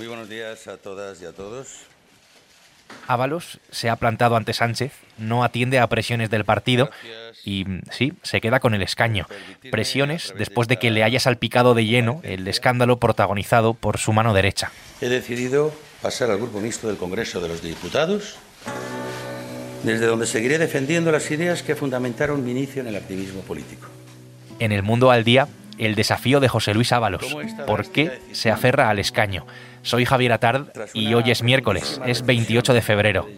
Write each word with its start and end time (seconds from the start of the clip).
Muy 0.00 0.06
buenos 0.06 0.30
días 0.30 0.66
a 0.66 0.78
todas 0.78 1.20
y 1.20 1.26
a 1.26 1.32
todos. 1.32 1.80
Ábalos 3.06 3.60
se 3.70 3.90
ha 3.90 3.96
plantado 3.96 4.34
ante 4.34 4.54
Sánchez, 4.54 4.92
no 5.18 5.44
atiende 5.44 5.78
a 5.78 5.86
presiones 5.88 6.30
del 6.30 6.46
partido 6.46 6.88
y 7.44 7.66
sí, 7.90 8.14
se 8.22 8.40
queda 8.40 8.60
con 8.60 8.72
el 8.72 8.80
escaño. 8.80 9.26
Presiones 9.70 10.32
después 10.38 10.68
de 10.68 10.78
que 10.78 10.90
le 10.90 11.04
haya 11.04 11.20
salpicado 11.20 11.74
de 11.74 11.84
lleno 11.84 12.22
el 12.22 12.48
escándalo 12.48 12.98
protagonizado 12.98 13.74
por 13.74 13.98
su 13.98 14.14
mano 14.14 14.32
derecha. 14.32 14.72
He 15.02 15.10
decidido 15.10 15.70
pasar 16.00 16.30
al 16.30 16.38
grupo 16.38 16.62
mixto 16.62 16.88
del 16.88 16.96
Congreso 16.96 17.42
de 17.42 17.48
los 17.48 17.60
Diputados, 17.60 18.36
desde 19.82 20.06
donde 20.06 20.26
seguiré 20.26 20.56
defendiendo 20.56 21.12
las 21.12 21.30
ideas 21.30 21.62
que 21.62 21.76
fundamentaron 21.76 22.42
mi 22.42 22.52
inicio 22.52 22.80
en 22.80 22.88
el 22.88 22.96
activismo 22.96 23.42
político. 23.42 23.86
En 24.60 24.72
el 24.72 24.82
mundo 24.82 25.10
al 25.10 25.24
día, 25.24 25.46
el 25.80 25.94
desafío 25.94 26.40
de 26.40 26.48
José 26.48 26.74
Luis 26.74 26.92
Ábalos. 26.92 27.24
¿Por 27.66 27.90
qué 27.90 28.20
se 28.32 28.50
aferra 28.50 28.90
al 28.90 28.98
escaño? 28.98 29.46
Soy 29.82 30.04
Javier 30.04 30.32
Atard 30.32 30.68
y 30.92 31.14
hoy 31.14 31.30
es 31.30 31.42
miércoles, 31.42 32.00
es 32.04 32.24
28 32.24 32.74
de 32.74 32.82
febrero. 32.82 33.28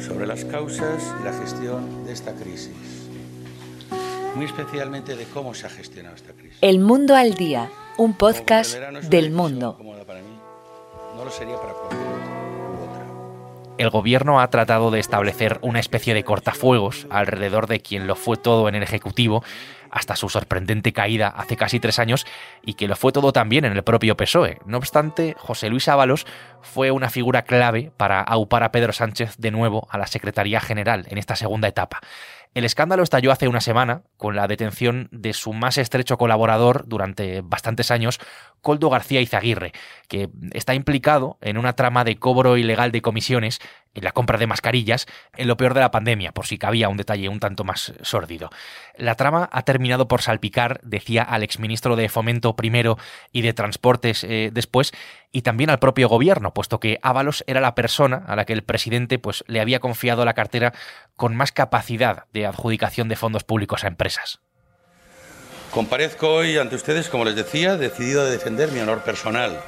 Sobre 0.00 0.26
las 0.26 0.44
causas 0.44 1.14
y 1.20 1.24
la 1.24 1.32
gestión 1.32 2.04
de 2.04 2.12
esta 2.12 2.34
crisis. 2.34 2.72
Muy 4.34 4.46
especialmente 4.46 5.14
de 5.14 5.24
cómo 5.26 5.54
se 5.54 5.66
ha 5.66 5.70
gestionado 5.70 6.16
esta 6.16 6.32
crisis. 6.32 6.58
El 6.60 6.80
Mundo 6.80 7.14
al 7.14 7.34
Día, 7.34 7.70
un 7.96 8.14
podcast 8.14 8.74
del 8.74 9.30
mundo. 9.30 9.78
No 11.16 11.24
lo 11.24 11.30
sería 11.30 11.56
para. 11.56 12.11
El 13.82 13.90
gobierno 13.90 14.40
ha 14.40 14.48
tratado 14.48 14.92
de 14.92 15.00
establecer 15.00 15.58
una 15.60 15.80
especie 15.80 16.14
de 16.14 16.22
cortafuegos 16.22 17.08
alrededor 17.10 17.66
de 17.66 17.80
quien 17.80 18.06
lo 18.06 18.14
fue 18.14 18.36
todo 18.36 18.68
en 18.68 18.76
el 18.76 18.84
Ejecutivo 18.84 19.42
hasta 19.90 20.14
su 20.14 20.28
sorprendente 20.28 20.92
caída 20.92 21.26
hace 21.26 21.56
casi 21.56 21.80
tres 21.80 21.98
años 21.98 22.24
y 22.64 22.74
que 22.74 22.86
lo 22.86 22.94
fue 22.94 23.10
todo 23.10 23.32
también 23.32 23.64
en 23.64 23.72
el 23.72 23.82
propio 23.82 24.16
PSOE. 24.16 24.60
No 24.66 24.78
obstante, 24.78 25.34
José 25.36 25.68
Luis 25.68 25.88
Ábalos 25.88 26.28
fue 26.60 26.92
una 26.92 27.10
figura 27.10 27.42
clave 27.42 27.90
para 27.96 28.20
aupar 28.20 28.62
a 28.62 28.70
Pedro 28.70 28.92
Sánchez 28.92 29.34
de 29.38 29.50
nuevo 29.50 29.88
a 29.90 29.98
la 29.98 30.06
Secretaría 30.06 30.60
General 30.60 31.04
en 31.08 31.18
esta 31.18 31.34
segunda 31.34 31.66
etapa. 31.66 32.02
El 32.54 32.66
escándalo 32.66 33.02
estalló 33.02 33.32
hace 33.32 33.48
una 33.48 33.62
semana 33.62 34.02
con 34.18 34.36
la 34.36 34.46
detención 34.46 35.08
de 35.10 35.32
su 35.32 35.54
más 35.54 35.78
estrecho 35.78 36.18
colaborador 36.18 36.84
durante 36.86 37.40
bastantes 37.40 37.90
años, 37.90 38.20
Coldo 38.62 38.88
García 38.88 39.20
Izaguirre, 39.20 39.72
que 40.08 40.30
está 40.52 40.74
implicado 40.74 41.36
en 41.40 41.58
una 41.58 41.74
trama 41.74 42.04
de 42.04 42.16
cobro 42.16 42.56
ilegal 42.56 42.92
de 42.92 43.02
comisiones 43.02 43.60
en 43.94 44.04
la 44.04 44.12
compra 44.12 44.38
de 44.38 44.46
mascarillas 44.46 45.06
en 45.36 45.48
lo 45.48 45.56
peor 45.56 45.74
de 45.74 45.80
la 45.80 45.90
pandemia, 45.90 46.32
por 46.32 46.46
si 46.46 46.58
cabía 46.58 46.88
un 46.88 46.96
detalle 46.96 47.28
un 47.28 47.40
tanto 47.40 47.64
más 47.64 47.92
sórdido. 48.02 48.50
La 48.96 49.16
trama 49.16 49.48
ha 49.52 49.62
terminado 49.62 50.08
por 50.08 50.22
salpicar, 50.22 50.80
decía 50.82 51.22
al 51.22 51.42
exministro 51.42 51.96
de 51.96 52.08
Fomento 52.08 52.56
primero 52.56 52.96
y 53.32 53.42
de 53.42 53.52
Transportes 53.52 54.24
eh, 54.24 54.50
después, 54.52 54.92
y 55.32 55.42
también 55.42 55.70
al 55.70 55.78
propio 55.78 56.08
gobierno, 56.08 56.54
puesto 56.54 56.78
que 56.80 56.98
Ábalos 57.02 57.44
era 57.46 57.60
la 57.60 57.74
persona 57.74 58.24
a 58.26 58.36
la 58.36 58.44
que 58.44 58.52
el 58.52 58.62
presidente 58.62 59.18
pues, 59.18 59.44
le 59.48 59.60
había 59.60 59.80
confiado 59.80 60.24
la 60.24 60.34
cartera 60.34 60.72
con 61.16 61.34
más 61.34 61.52
capacidad 61.52 62.24
de 62.32 62.46
adjudicación 62.46 63.08
de 63.08 63.16
fondos 63.16 63.44
públicos 63.44 63.84
a 63.84 63.88
empresas. 63.88 64.40
Comparezco 65.72 66.28
hoy 66.28 66.58
ante 66.58 66.76
ustedes, 66.76 67.08
como 67.08 67.24
les 67.24 67.34
decía, 67.34 67.78
decidido 67.78 68.20
a 68.20 68.26
defender 68.26 68.70
mi 68.72 68.80
honor 68.80 69.02
personal 69.04 69.58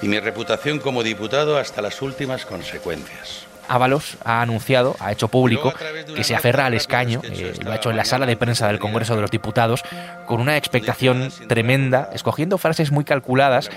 y 0.00 0.06
mi 0.06 0.20
reputación 0.20 0.78
como 0.78 1.02
diputado 1.02 1.58
hasta 1.58 1.82
las 1.82 2.00
últimas 2.00 2.46
consecuencias. 2.46 3.45
Ábalos 3.68 4.18
ha 4.24 4.42
anunciado, 4.42 4.96
ha 5.00 5.12
hecho 5.12 5.28
público, 5.28 5.72
que 6.14 6.24
se 6.24 6.34
aferra 6.34 6.66
al 6.66 6.74
escaño, 6.74 7.20
eh, 7.24 7.54
lo 7.62 7.72
ha 7.72 7.76
hecho 7.76 7.90
en 7.90 7.96
la 7.96 8.04
sala 8.04 8.26
de 8.26 8.36
prensa 8.36 8.68
del 8.68 8.78
Congreso 8.78 9.14
de 9.14 9.22
los 9.22 9.30
Diputados, 9.30 9.82
con 10.26 10.40
una 10.40 10.56
expectación 10.56 11.30
tremenda, 11.48 12.10
escogiendo 12.12 12.58
frases 12.58 12.92
muy 12.92 13.04
calculadas, 13.04 13.70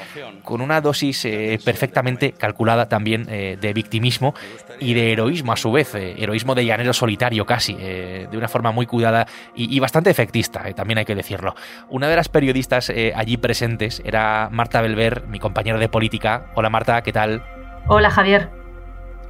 con 0.44 0.62
una 0.62 0.82
dosis 0.82 1.26
eh, 1.26 1.60
perfectamente 1.64 2.34
calculada 2.34 2.88
también 2.88 3.28
eh, 3.30 3.58
de 3.60 3.74
victimismo 3.74 4.34
y 4.80 4.94
de 4.94 5.12
heroísmo 5.12 5.54
a 5.54 5.58
su 5.58 5.72
vez, 5.72 5.94
heroísmo 5.96 6.56
de 6.56 6.66
llanero 6.66 6.94
solitario 6.94 7.46
casi, 7.46 7.74
de 7.74 8.30
una 8.34 8.48
forma 8.48 8.72
muy 8.72 8.86
cuidada 8.86 9.28
y, 9.56 9.76
y 9.76 9.80
bastante 9.80 10.10
efectista, 10.10 10.64
también 10.74 11.00
hay 11.00 11.06
que 11.06 11.16
decirlo. 11.16 11.56
Una 11.90 12.08
de 12.08 12.16
las 12.16 12.30
periodistas 12.30 12.92
allí 13.16 13.38
presentes 13.38 14.02
era 14.06 14.50
Marta 14.52 14.82
Belver, 14.82 15.26
mi 15.28 15.40
compañera 15.40 15.78
de 15.78 15.90
política. 15.90 16.46
Hola 16.56 16.70
Marta, 16.70 17.02
¿qué 17.02 17.12
tal? 17.12 17.44
Hola 17.88 18.10
Javier. 18.10 18.59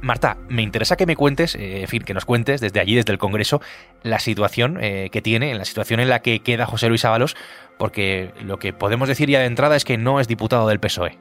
Marta, 0.02 0.38
me 0.48 0.62
interesa 0.62 0.96
que 0.96 1.06
me 1.06 1.16
cuentes, 1.16 1.54
eh, 1.54 1.82
en 1.82 1.88
fin, 1.88 2.02
que 2.02 2.14
nos 2.14 2.24
cuentes 2.24 2.60
desde 2.60 2.80
allí, 2.80 2.94
desde 2.94 3.12
el 3.12 3.18
Congreso, 3.18 3.60
la 4.02 4.18
situación 4.18 4.78
eh, 4.80 5.10
que 5.12 5.20
tiene, 5.20 5.54
la 5.54 5.64
situación 5.64 6.00
en 6.00 6.08
la 6.08 6.20
que 6.20 6.40
queda 6.40 6.66
José 6.66 6.88
Luis 6.88 7.04
Ábalos, 7.04 7.36
porque 7.78 8.32
lo 8.42 8.58
que 8.58 8.72
podemos 8.72 9.08
decir 9.08 9.28
ya 9.28 9.40
de 9.40 9.46
entrada 9.46 9.76
es 9.76 9.84
que 9.84 9.98
no 9.98 10.20
es 10.20 10.28
diputado 10.28 10.68
del 10.68 10.80
PSOE. 10.80 11.18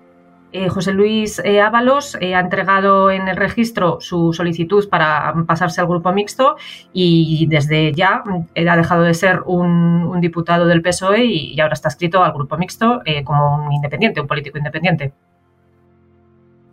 Eh, 0.52 0.68
José 0.70 0.94
Luis 0.94 1.40
Ábalos 1.40 2.16
ha 2.16 2.40
entregado 2.40 3.12
en 3.12 3.28
el 3.28 3.38
registro 3.38 4.02
su 4.02 4.34
solicitud 4.34 4.90
para 4.90 5.32
pasarse 5.46 5.80
al 5.80 5.86
grupo 5.86 6.12
mixto 6.12 6.56
y 6.92 7.46
desde 7.48 7.94
ya 7.94 8.24
ha 8.24 8.76
dejado 8.76 9.04
de 9.04 9.14
ser 9.14 9.42
un, 9.46 10.20
diputado 10.22 10.66
del 10.66 10.82
PSOE 10.82 11.26
y, 11.26 11.60
ahora 11.60 11.74
está 11.74 11.90
escrito 11.90 12.24
al 12.24 12.34
grupo 12.34 12.58
mixto 12.58 13.02
como 13.26 13.68
un 13.68 13.74
independiente, 13.74 14.22
un 14.22 14.28
político 14.28 14.58
independiente. 14.58 15.14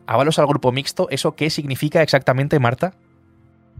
Ábalos 0.06 0.38
al 0.38 0.46
grupo 0.46 0.72
mixto, 0.72 1.08
¿eso 1.10 1.34
qué 1.34 1.50
significa 1.50 2.02
exactamente, 2.02 2.58
Marta? 2.58 2.94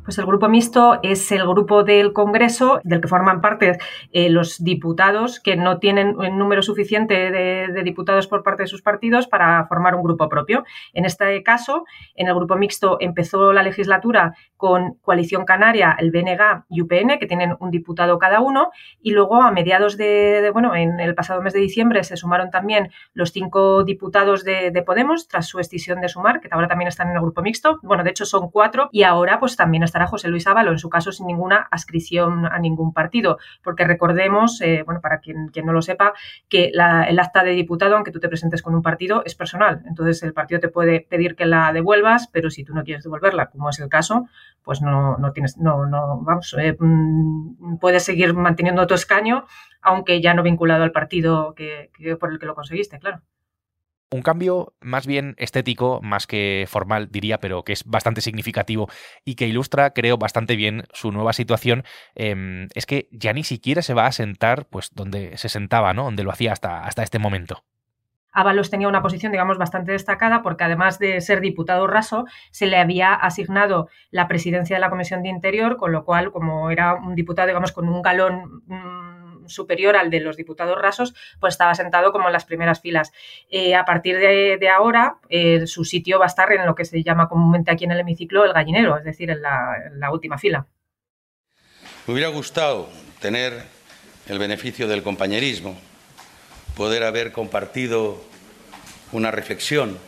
Pues 0.06 0.19
el 0.19 0.27
grupo 0.27 0.49
mixto 0.49 1.00
es 1.03 1.33
el 1.33 1.44
grupo 1.44 1.83
del 1.83 2.12
Congreso 2.12 2.81
del 2.84 3.00
que 3.00 3.09
forman 3.09 3.41
parte 3.41 3.77
eh, 4.12 4.31
los 4.31 4.62
diputados 4.62 5.41
que 5.41 5.56
no 5.56 5.81
tienen 5.81 6.17
un 6.17 6.39
número 6.39 6.62
suficiente 6.62 7.33
de, 7.33 7.83
diputados 7.83 8.28
por 8.28 8.45
parte 8.45 8.62
de 8.62 8.66
sus 8.69 8.83
partidos 8.83 9.27
para 9.27 9.66
formar 9.66 9.97
un 9.97 10.05
grupo 10.05 10.28
propio. 10.28 10.65
En 10.93 11.06
este 11.06 11.43
caso, 11.43 11.87
en 12.15 12.28
el 12.28 12.37
grupo 12.37 12.55
mixto 12.55 12.99
empezó 13.00 13.53
la 13.53 13.65
legislatura 13.65 14.37
con 14.56 14.95
Coalición 15.03 15.45
Canaria, 15.45 15.97
el 15.99 16.12
BNG 16.12 16.65
y 16.69 16.83
UPN, 16.83 17.19
que 17.19 17.27
tienen 17.27 17.56
un 17.59 17.72
diputado 17.72 18.16
cada 18.21 18.41
uno, 18.41 18.71
y 19.03 19.11
luego 19.11 19.43
a 19.43 19.50
mediados 19.50 19.97
de, 19.97 20.50
bueno, 20.53 20.77
en 20.77 21.00
el 21.00 21.16
pasado 21.16 21.43
mes 21.43 21.53
de 21.53 21.61
diciembre 21.61 22.05
se 22.05 22.16
sumaron 22.16 22.50
también 22.50 22.91
los 23.12 23.33
cinco 23.33 23.83
diputados 23.83 24.45
de, 24.45 24.71
de 24.71 24.83
Podemos 24.83 25.27
tras 25.27 25.49
su 25.49 25.59
extinción 25.59 26.00
de 26.00 26.09
Sumar, 26.09 26.41
que 26.41 26.49
ahora 26.53 26.69
también 26.69 26.87
están 26.87 27.09
en 27.09 27.16
el 27.16 27.22
grupo 27.22 27.43
mixto. 27.43 27.81
Bueno, 27.83 28.05
de 28.05 28.11
hecho 28.11 28.25
son 28.25 28.50
cuatro 28.50 28.89
y 28.93 29.03
ahora 29.03 29.41
pues 29.41 29.56
también 29.56 29.83
están 29.83 29.96
estará 29.97 30.07
José 30.07 30.29
Luis 30.29 30.47
Ávalo, 30.47 30.73
en 30.73 30.79
su 30.79 30.91
caso 30.91 31.11
sin 31.11 31.27
ninguna 31.27 31.69
adscripción 31.71 32.45
a 32.45 32.59
ningún 32.59 32.93
partido, 32.93 33.39
porque 33.62 33.84
recordemos, 33.84 34.61
eh, 34.61 34.83
bueno, 34.84 35.01
para 35.01 35.21
quien, 35.21 35.51
no 35.65 35.73
lo 35.73 35.81
sepa, 35.81 36.12
que 36.51 36.71
el 36.75 37.19
acta 37.19 37.43
de 37.43 37.53
diputado, 37.53 37.95
aunque 37.95 38.11
tú 38.11 38.21
te 38.21 38.29
presentes 38.29 38.61
con 38.61 38.75
un 38.75 38.83
partido, 38.83 39.23
es 39.25 39.34
personal. 39.34 39.83
Entonces 39.87 40.23
el 40.23 40.34
partido 40.34 40.61
te 40.61 40.69
puede 40.69 41.01
pedir 41.01 41.34
que 41.34 41.47
la 41.47 41.73
devuelvas, 41.73 42.29
pero 42.31 42.51
si 42.51 42.62
tú 42.62 42.75
no 42.75 42.84
quieres 42.84 43.05
devolverla, 43.05 43.47
como 43.47 43.71
es 43.71 43.79
el 43.81 43.89
caso, 43.89 44.27
pues 44.62 44.83
no, 44.83 45.17
no 45.17 45.33
tienes, 45.33 45.57
no, 45.57 45.87
no, 45.87 46.21
vamos, 46.21 46.55
eh, 46.59 46.77
mm, 46.78 47.78
puedes 47.78 48.05
seguir 48.05 48.34
manteniendo 48.34 48.87
tu 48.87 48.93
escaño, 48.93 49.47
aunque 49.81 50.21
ya 50.21 50.34
no 50.34 50.43
vinculado 50.43 50.84
al 50.84 50.93
partido 50.93 51.55
que 51.55 51.91
por 52.21 52.31
el 52.31 52.39
que 52.39 52.47
lo 52.47 52.55
conseguiste, 52.55 52.99
claro. 52.99 53.23
Un 54.11 54.22
cambio 54.22 54.75
más 54.81 55.06
bien 55.06 55.34
estético, 55.37 56.00
más 56.00 56.27
que 56.27 56.67
formal, 56.69 57.09
diría, 57.11 57.41
pero 57.41 57.65
que 57.65 57.72
es 57.72 57.84
bastante 57.84 58.21
significativo 58.21 58.89
y 59.25 59.34
que 59.34 59.49
ilustra, 59.49 59.91
creo, 59.91 60.17
bastante 60.17 60.55
bien 60.55 60.84
su 60.93 61.11
nueva 61.11 61.33
situación, 61.33 61.84
em, 62.15 62.69
es 62.75 62.87
que 62.87 63.09
ya 63.11 63.33
ni 63.33 63.43
siquiera 63.43 63.83
se 63.83 63.95
va 63.95 64.06
a 64.06 64.12
sentar 64.12 64.66
pues 64.66 64.91
donde 64.95 65.37
se 65.37 65.49
sentaba, 65.49 65.93
¿no? 65.93 66.05
Donde 66.05 66.22
lo 66.22 66.31
hacía 66.31 66.53
hasta, 66.53 66.84
hasta 66.84 67.03
este 67.03 67.19
momento. 67.19 67.65
Ábalos 68.37 68.69
tenía 68.69 68.87
una 68.87 69.00
posición, 69.00 69.33
digamos, 69.33 69.56
bastante 69.56 69.93
destacada 69.93 70.43
porque 70.43 70.62
además 70.62 70.99
de 70.99 71.22
ser 71.22 71.41
diputado 71.41 71.87
raso, 71.87 72.27
se 72.50 72.66
le 72.66 72.77
había 72.77 73.15
asignado 73.15 73.89
la 74.11 74.28
presidencia 74.28 74.77
de 74.77 74.81
la 74.81 74.91
Comisión 74.91 75.22
de 75.22 75.31
Interior, 75.31 75.78
con 75.78 75.91
lo 75.91 76.05
cual, 76.05 76.31
como 76.31 76.71
era 76.71 76.95
un 76.95 77.15
diputado, 77.15 77.48
digamos, 77.48 77.72
con 77.72 77.89
un 77.89 78.03
galón 78.03 78.63
mm, 78.66 79.26
superior 79.48 79.97
al 79.97 80.10
de 80.10 80.21
los 80.21 80.37
diputados 80.37 80.81
rasos, 80.81 81.15
pues 81.41 81.54
estaba 81.54 81.75
sentado 81.75 82.13
como 82.13 82.27
en 82.28 82.33
las 82.33 82.45
primeras 82.45 82.81
filas. 82.81 83.13
Eh, 83.51 83.75
a 83.75 83.84
partir 83.84 84.19
de, 84.19 84.69
ahora, 84.69 85.19
eh, 85.28 85.66
su 85.66 85.84
sitio 85.84 86.19
va 86.19 86.25
a 86.25 86.28
estar 86.28 86.51
en 86.53 86.66
lo 86.66 86.75
que 86.75 86.84
se 86.84 87.03
llama 87.03 87.28
comúnmente 87.28 87.71
aquí 87.71 87.84
en 87.84 87.93
el 87.93 88.01
hemiciclo 88.01 88.45
el 88.45 88.53
gallinero, 88.53 88.97
es 88.98 89.04
decir, 89.04 89.31
en 89.31 89.43
la, 89.43 90.10
última 90.10 90.39
fila. 90.39 90.66
Me 92.07 92.15
hubiera 92.15 92.28
gustado 92.31 92.89
tener 93.21 93.65
el 94.28 94.39
beneficio 94.39 94.89
del 94.89 95.03
compañerismo, 95.03 95.77
poder 96.77 97.03
haber 97.03 97.33
compartido 97.33 98.22
una 99.13 99.31
reflexión 99.31 99.99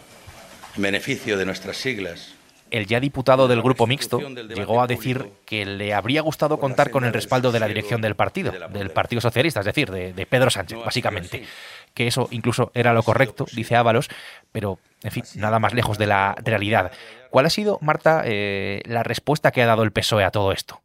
en 0.76 0.82
beneficio 0.82 1.36
de 1.36 1.44
nuestras 1.44 1.76
siglas, 1.76 2.37
el 2.70 2.86
ya 2.86 3.00
diputado 3.00 3.48
del 3.48 3.62
grupo 3.62 3.86
mixto 3.86 4.18
llegó 4.20 4.82
a 4.82 4.86
decir 4.86 5.30
que 5.46 5.64
le 5.64 5.94
habría 5.94 6.22
gustado 6.22 6.58
contar 6.58 6.90
con 6.90 7.04
el 7.04 7.12
respaldo 7.12 7.52
de 7.52 7.60
la 7.60 7.68
dirección 7.68 8.00
del 8.00 8.14
partido, 8.14 8.52
del 8.70 8.90
Partido 8.90 9.20
Socialista, 9.20 9.60
es 9.60 9.66
decir, 9.66 9.90
de, 9.90 10.26
Pedro 10.26 10.50
Sánchez, 10.50 10.78
básicamente. 10.84 11.44
Que 11.94 12.06
eso 12.06 12.28
incluso 12.30 12.70
era 12.74 12.92
lo 12.92 13.02
correcto, 13.02 13.46
dice 13.54 13.76
Ábalos, 13.76 14.08
pero, 14.52 14.78
en 15.02 15.10
fin, 15.10 15.24
nada 15.36 15.58
más 15.58 15.74
lejos 15.74 15.98
de 15.98 16.06
la 16.06 16.34
realidad. 16.44 16.92
¿Cuál 17.30 17.46
ha 17.46 17.50
sido, 17.50 17.78
Marta, 17.80 18.22
eh, 18.24 18.82
la 18.86 19.02
respuesta 19.02 19.50
que 19.50 19.62
ha 19.62 19.66
dado 19.66 19.82
el 19.82 19.92
PSOE 19.92 20.24
a 20.24 20.30
todo 20.30 20.52
esto? 20.52 20.80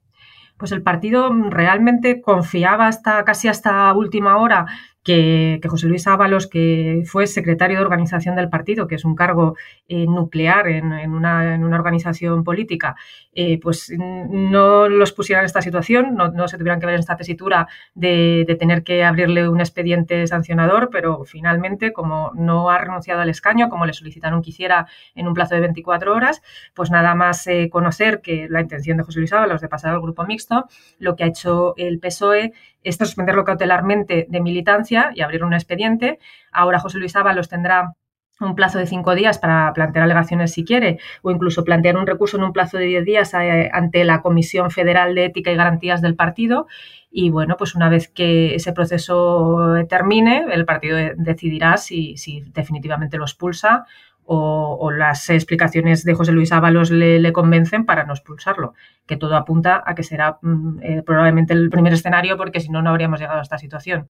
Pues 0.58 0.72
el 0.72 0.82
partido 0.82 1.30
realmente 1.50 2.22
confiaba 2.22 2.88
hasta 2.88 3.24
casi 3.26 3.48
hasta 3.48 3.92
última 3.94 4.38
hora 4.38 4.66
que, 5.04 5.60
José 5.68 5.88
Luis 5.88 6.08
Ábalos, 6.08 6.48
que 6.48 7.04
fue 7.06 7.28
secretario 7.28 7.78
de 7.78 7.84
organización 7.84 8.36
del 8.36 8.50
partido, 8.50 8.88
que 8.88 8.96
es 8.96 9.06
un 9.06 9.16
cargo 9.16 9.56
eh, 9.88 10.06
nuclear 10.08 10.68
en, 10.68 11.12
una, 11.12 11.60
organización 11.74 12.44
política, 12.44 12.96
eh, 13.34 13.60
pues 13.60 13.92
no 13.98 14.88
los 14.88 15.12
pusiera 15.12 15.42
en 15.42 15.46
esta 15.46 15.62
situación, 15.62 16.16
no, 16.16 16.48
se 16.48 16.58
tuvieran 16.58 16.80
que 16.80 16.86
ver 16.86 16.96
en 16.96 17.02
esta 17.02 17.18
tesitura 17.18 17.68
de, 17.94 18.46
tener 18.60 18.84
que 18.84 19.04
abrirle 19.04 19.50
un 19.50 19.60
expediente 19.60 20.26
sancionador, 20.28 20.90
pero 20.92 21.26
finalmente, 21.26 21.92
como 21.92 22.32
no 22.36 22.70
ha 22.70 22.78
renunciado 22.78 23.22
al 23.22 23.30
escaño, 23.30 23.70
como 23.70 23.86
le 23.86 23.94
solicitaron 23.94 24.42
que 24.42 24.52
hiciera 24.52 24.88
en 25.16 25.28
un 25.28 25.34
plazo 25.34 25.56
de 25.56 25.62
24 25.62 26.14
horas, 26.14 26.42
pues 26.74 26.92
nada 26.92 27.16
más 27.16 27.46
eh, 27.48 27.70
conocer 27.72 28.22
que 28.22 28.48
la 28.50 28.62
intención 28.62 28.98
de 28.98 29.04
José 29.04 29.20
Luis 29.20 29.34
Ábalos 29.34 29.62
de 29.62 29.68
pasar 29.68 29.94
al 29.94 30.02
grupo 30.02 30.24
mixto, 30.26 30.68
lo 31.00 31.16
que 31.16 31.24
ha 31.24 31.28
hecho 31.28 31.74
el 31.78 32.00
PSOE 32.00 32.54
es 32.84 32.98
suspenderlo 32.98 33.44
cautelarmente 33.44 34.28
de 34.30 34.42
militancia 34.42 35.12
y 35.16 35.22
abrir 35.22 35.44
un 35.44 35.54
expediente. 35.54 36.20
Ahora 36.52 36.80
José 36.80 37.00
Luis 37.00 37.16
Ábalos 37.16 37.50
tendrá 37.50 37.96
un 38.40 38.56
plazo 38.56 38.80
de 38.80 38.88
cinco 38.88 39.16
días 39.16 39.38
para 39.38 39.72
plantear 39.74 40.04
alegaciones 40.04 40.52
si 40.52 40.66
quiere, 40.66 41.00
o 41.22 41.32
incluso 41.32 41.64
plantear 41.64 41.98
un 41.98 42.08
recurso 42.08 42.38
en 42.38 42.44
un 42.44 42.54
plazo 42.54 42.78
de 42.78 42.86
diez 42.86 43.06
días 43.06 43.34
eh, 43.36 43.70
ante 43.72 44.04
la 44.04 44.22
Comisión 44.22 44.72
Federal 44.72 45.16
de 45.16 45.26
Ética 45.26 45.52
y 45.52 45.56
Garantías 45.56 46.02
del 46.02 46.16
partido. 46.16 46.68
Y 47.12 47.30
bueno, 47.30 47.58
pues 47.58 47.76
una 47.76 47.90
vez 47.90 48.08
que 48.08 48.56
ese 48.56 48.74
proceso 48.74 49.76
termine, 49.88 50.46
el 50.52 50.66
partido 50.66 50.98
decidirá 51.16 51.78
si, 51.78 52.18
si 52.18 52.42
definitivamente 52.54 53.18
lo 53.18 53.26
expulsa 53.26 53.86
o, 54.26 54.92
las 54.92 55.30
explicaciones 55.30 56.04
de 56.04 56.14
José 56.14 56.32
Luis 56.32 56.52
Ábalos 56.52 56.92
le, 56.92 57.34
convencen 57.34 57.86
para 57.86 58.06
no 58.06 58.14
expulsarlo, 58.14 58.74
que 59.06 59.18
todo 59.18 59.36
apunta 59.36 59.84
a 59.86 59.96
que 59.96 60.04
será 60.04 60.38
mm, 60.42 60.80
eh, 60.82 61.04
probablemente 61.06 61.54
el 61.54 61.70
primer 61.70 61.94
escenario 61.94 62.38
porque 62.38 62.60
si 62.60 62.70
no, 62.70 62.82
no 62.82 62.90
habríamos 62.90 63.20
llegado 63.20 63.40
a 63.40 63.44
esta 63.44 63.58
situación. 63.58 64.10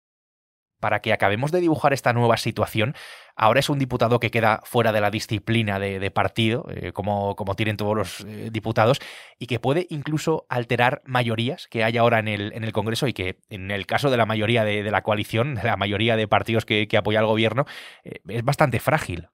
Para 0.81 1.01
que 1.01 1.13
acabemos 1.13 1.53
de 1.53 1.61
dibujar 1.61 1.93
esta 1.93 2.15
nueva 2.15 2.39
situación, 2.39 2.95
ahora 3.37 3.61
es 3.61 3.69
un 3.69 3.79
diputado 3.79 4.19
que 4.19 4.31
queda 4.31 4.63
fuera 4.65 4.93
de 4.93 5.03
la 5.03 5.11
disciplina 5.11 5.79
de, 5.79 6.11
partido, 6.11 6.65
eh, 6.71 6.93
como, 6.93 7.37
como, 7.37 7.55
tienen 7.55 7.77
todos 7.77 7.95
los 7.95 8.21
eh, 8.23 8.49
diputados, 8.51 8.99
y 9.39 9.47
que 9.47 9.61
puede 9.61 9.87
incluso 9.91 10.47
alterar 10.49 11.03
mayorías 11.05 11.69
que 11.69 11.85
hay 11.85 11.99
ahora 11.99 12.19
en 12.19 12.29
el, 12.29 12.55
en 12.55 12.65
el 12.65 12.73
Congreso 12.73 13.07
y 13.09 13.13
que 13.13 13.41
en 13.51 13.71
el 13.71 13.85
caso 13.85 14.11
de 14.11 14.17
la 14.17 14.25
mayoría 14.25 14.65
de, 14.65 14.91
la 14.91 15.03
coalición, 15.03 15.57
de 15.57 15.65
la 15.65 15.77
mayoría 15.77 16.17
de 16.17 16.27
partidos 16.27 16.65
que, 16.65 16.89
que 16.89 16.97
apoya 16.97 17.19
al 17.19 17.27
gobierno, 17.27 17.67
es 18.03 18.43
bastante 18.43 18.81
frágil. 18.81 19.29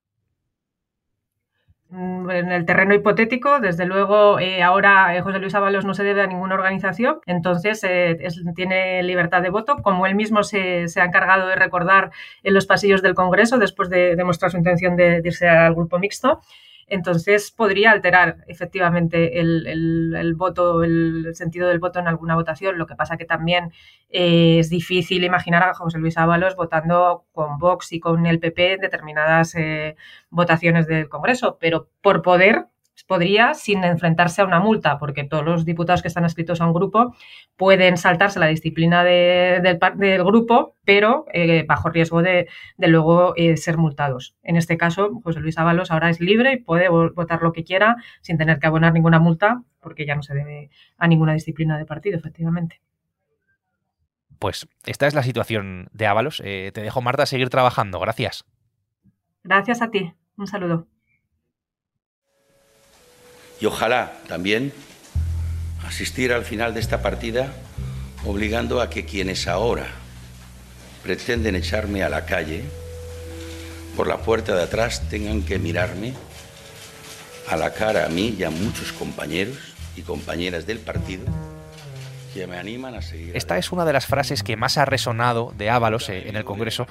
Mm, 1.88 2.30
en 2.30 2.50
el 2.50 2.66
terreno 2.66 2.94
hipotético, 2.94 3.60
desde 3.60 3.86
luego, 3.86 4.40
eh, 4.40 4.60
ahora 4.62 5.16
eh, 5.16 5.20
José 5.22 5.38
Luis 5.38 5.54
Ábalos 5.54 5.84
no 5.84 5.94
se 5.94 6.02
debe 6.02 6.22
a 6.22 6.26
ninguna 6.26 6.56
organización, 6.56 7.20
entonces 7.26 7.84
eh, 7.84 8.18
tiene 8.56 9.04
libertad 9.04 9.40
de 9.40 9.50
voto, 9.50 9.76
como 9.82 10.04
él 10.06 10.16
mismo 10.16 10.42
se, 10.42 10.86
ha 10.96 11.04
encargado 11.04 11.46
de 11.46 11.54
recordar 11.54 12.10
en 12.42 12.54
los 12.54 12.66
pasillos 12.66 13.02
del 13.02 13.14
Congreso 13.14 13.58
después 13.58 13.88
de 13.88 14.16
demostrar 14.16 14.50
su 14.50 14.56
intención 14.56 14.96
de 14.96 15.22
irse 15.24 15.48
al 15.48 15.74
grupo 15.74 15.98
mixto. 16.00 16.40
Entonces 16.88 17.50
podría 17.50 17.90
alterar 17.90 18.44
efectivamente 18.46 19.40
el, 19.40 20.34
voto, 20.36 20.84
el 20.84 21.34
sentido 21.34 21.68
del 21.68 21.80
voto 21.80 21.98
en 21.98 22.06
alguna 22.08 22.36
votación. 22.36 22.78
Lo 22.78 22.86
que 22.86 22.94
pasa 22.94 23.16
que 23.16 23.24
también 23.24 23.72
eh, 24.08 24.58
es 24.60 24.70
difícil 24.70 25.24
imaginar 25.24 25.64
a 25.64 25.74
José 25.74 25.98
Luis 25.98 26.16
Ábalos 26.16 26.54
votando 26.54 27.24
con 27.32 27.58
Vox 27.58 27.92
y 27.92 28.00
con 28.00 28.26
el 28.26 28.38
PP 28.38 28.74
en 28.74 28.80
determinadas 28.80 29.54
eh, 29.56 29.96
votaciones 30.30 30.86
del 30.86 31.08
Congreso, 31.08 31.58
pero 31.60 31.88
por 32.02 32.22
poder 32.22 32.66
podría 33.04 33.54
sin 33.54 33.84
enfrentarse 33.84 34.42
a 34.42 34.44
una 34.44 34.60
multa, 34.60 34.98
porque 34.98 35.24
todos 35.24 35.44
los 35.44 35.64
diputados 35.64 36.02
que 36.02 36.08
están 36.08 36.24
escritos 36.24 36.60
a 36.60 36.66
un 36.66 36.72
grupo 36.72 37.14
pueden 37.56 37.96
saltarse 37.96 38.40
la 38.40 38.46
disciplina 38.46 39.04
del, 39.04 40.24
grupo, 40.24 40.76
pero 40.84 41.26
eh, 41.32 41.64
bajo 41.66 41.90
riesgo 41.90 42.22
de, 42.22 42.48
luego 42.78 43.34
eh, 43.36 43.56
ser 43.56 43.76
multados. 43.76 44.34
En 44.42 44.56
este 44.56 44.76
caso, 44.76 45.20
José 45.22 45.40
Luis 45.40 45.58
Ábalos 45.58 45.90
ahora 45.90 46.10
es 46.10 46.20
libre 46.20 46.52
y 46.54 46.56
puede 46.58 46.88
votar 46.88 47.42
lo 47.42 47.52
que 47.52 47.64
quiera 47.64 47.96
sin 48.22 48.38
tener 48.38 48.58
que 48.58 48.66
abonar 48.66 48.92
ninguna 48.92 49.18
multa, 49.18 49.62
porque 49.80 50.06
ya 50.06 50.14
no 50.14 50.22
se 50.22 50.34
debe 50.34 50.70
a 50.98 51.06
ninguna 51.06 51.34
disciplina 51.34 51.78
de 51.78 51.86
partido, 51.86 52.18
efectivamente. 52.18 52.80
Pues 54.38 54.68
esta 54.84 55.06
es 55.06 55.14
la 55.14 55.22
situación 55.22 55.88
de 55.92 56.06
Ábalos. 56.06 56.42
Eh, 56.44 56.70
te 56.74 56.82
dejo, 56.82 57.00
Marta, 57.00 57.24
seguir 57.26 57.48
trabajando. 57.48 57.98
Gracias. 58.00 58.44
Gracias 59.42 59.80
a 59.80 59.90
ti. 59.90 60.12
Un 60.36 60.46
saludo 60.46 60.86
y 63.60 63.66
ojalá 63.66 64.18
también 64.28 64.72
asistir 65.86 66.32
al 66.32 66.44
final 66.44 66.74
de 66.74 66.80
esta 66.80 67.02
partida 67.02 67.52
obligando 68.24 68.80
a 68.80 68.90
que 68.90 69.04
quienes 69.04 69.46
ahora 69.46 69.86
pretenden 71.02 71.56
echarme 71.56 72.02
a 72.02 72.08
la 72.08 72.26
calle 72.26 72.64
por 73.96 74.06
la 74.08 74.18
puerta 74.18 74.54
de 74.54 74.62
atrás 74.62 75.08
tengan 75.08 75.42
que 75.42 75.58
mirarme 75.58 76.14
a 77.48 77.56
la 77.56 77.72
cara 77.72 78.04
a 78.04 78.08
mí 78.08 78.34
y 78.38 78.44
a 78.44 78.50
muchos 78.50 78.92
compañeros 78.92 79.56
y 79.96 80.02
compañeras 80.02 80.66
del 80.66 80.80
partido 80.80 81.24
me 82.46 82.58
animan 82.58 82.94
a 82.94 83.02
seguir. 83.02 83.36
Esta 83.36 83.56
es 83.56 83.72
una 83.72 83.84
de 83.84 83.92
las 83.92 84.06
frases 84.06 84.42
que 84.42 84.56
más 84.56 84.76
ha 84.78 84.84
resonado 84.84 85.54
de 85.56 85.70
Ábalos 85.70 86.08
eh, 86.08 86.28
en 86.28 86.36
el 86.36 86.44
Congreso 86.44 86.86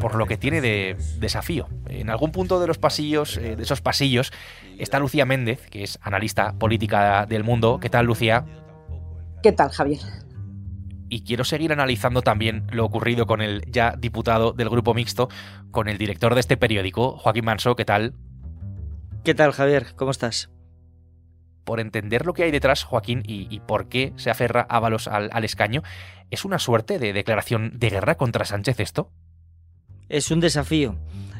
por 0.00 0.14
lo 0.14 0.26
que 0.26 0.36
tiene 0.36 0.60
de 0.60 0.96
desafío. 1.18 1.68
En 1.88 2.08
algún 2.08 2.32
punto 2.32 2.60
de 2.60 2.66
los 2.66 2.78
pasillos, 2.78 3.36
eh, 3.36 3.56
de 3.56 3.62
esos 3.62 3.80
pasillos, 3.80 4.32
está 4.78 4.98
Lucía 4.98 5.26
Méndez, 5.26 5.66
que 5.68 5.82
es 5.82 5.98
analista 6.02 6.52
política 6.52 7.26
del 7.26 7.44
mundo. 7.44 7.78
¿Qué 7.80 7.90
tal, 7.90 8.06
Lucía? 8.06 8.44
¿Qué 9.42 9.52
tal, 9.52 9.70
Javier? 9.70 10.00
Y 11.08 11.22
quiero 11.22 11.44
seguir 11.44 11.72
analizando 11.72 12.22
también 12.22 12.66
lo 12.72 12.84
ocurrido 12.84 13.26
con 13.26 13.40
el 13.40 13.62
ya 13.70 13.94
diputado 13.96 14.52
del 14.52 14.68
grupo 14.68 14.94
mixto, 14.94 15.28
con 15.70 15.88
el 15.88 15.98
director 15.98 16.34
de 16.34 16.40
este 16.40 16.56
periódico, 16.56 17.16
Joaquín 17.18 17.44
Manso. 17.44 17.76
¿Qué 17.76 17.84
tal? 17.84 18.14
¿Qué 19.24 19.34
tal, 19.34 19.52
Javier? 19.52 19.94
¿Cómo 19.96 20.10
estás? 20.10 20.50
Por 21.66 21.80
entender 21.80 22.24
lo 22.24 22.32
que 22.32 22.44
hay 22.44 22.52
detrás, 22.52 22.84
Joaquín, 22.84 23.24
y, 23.26 23.60
por 23.60 23.88
qué 23.88 24.12
se 24.16 24.30
aferra 24.30 24.64
Ábalos 24.70 25.08
al, 25.08 25.28
al 25.32 25.44
escaño, 25.44 25.82
¿es 26.30 26.44
una 26.44 26.60
suerte 26.60 27.00
de 27.00 27.12
declaración 27.12 27.72
de 27.74 27.90
guerra 27.90 28.14
contra 28.14 28.44
Sánchez 28.44 28.78
esto? 28.78 29.10
Es 30.08 30.30
un 30.30 30.38
desafío. 30.38 30.94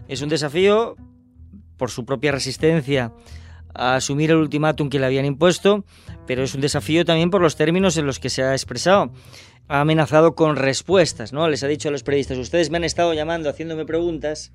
Es 0.08 0.23
un 0.23 0.28
desafío 0.28 0.96
por 1.76 1.93
su 1.93 2.05
propia 2.05 2.32
resistencia 2.32 3.12
a 3.73 3.94
asumir 3.94 4.32
el 4.32 4.38
ultimátum 4.38 4.90
que 4.90 4.99
le 4.99 5.06
habían 5.06 5.26
impuesto, 5.26 5.84
pero 6.26 6.43
es 6.43 6.55
un 6.56 6.61
desafío 6.61 7.05
también 7.05 7.31
por 7.31 7.40
los 7.40 7.55
términos 7.55 7.96
en 7.96 8.06
los 8.06 8.19
que 8.19 8.29
se 8.29 8.43
ha 8.43 8.52
expresado. 8.52 9.12
Ha 9.69 9.81
amenazado 9.81 10.34
con 10.34 10.56
respuestas, 10.56 11.32
¿no? 11.32 11.48
Les 11.48 11.62
ha 11.62 11.69
dicho 11.69 11.89
a 11.89 11.93
los 11.93 12.03
periodistas, 12.03 12.39
ustedes 12.39 12.70
me 12.70 12.79
han 12.79 12.84
estado 12.84 13.15
llamando, 13.15 13.48
haciéndome 13.48 13.84
preguntas, 13.84 14.53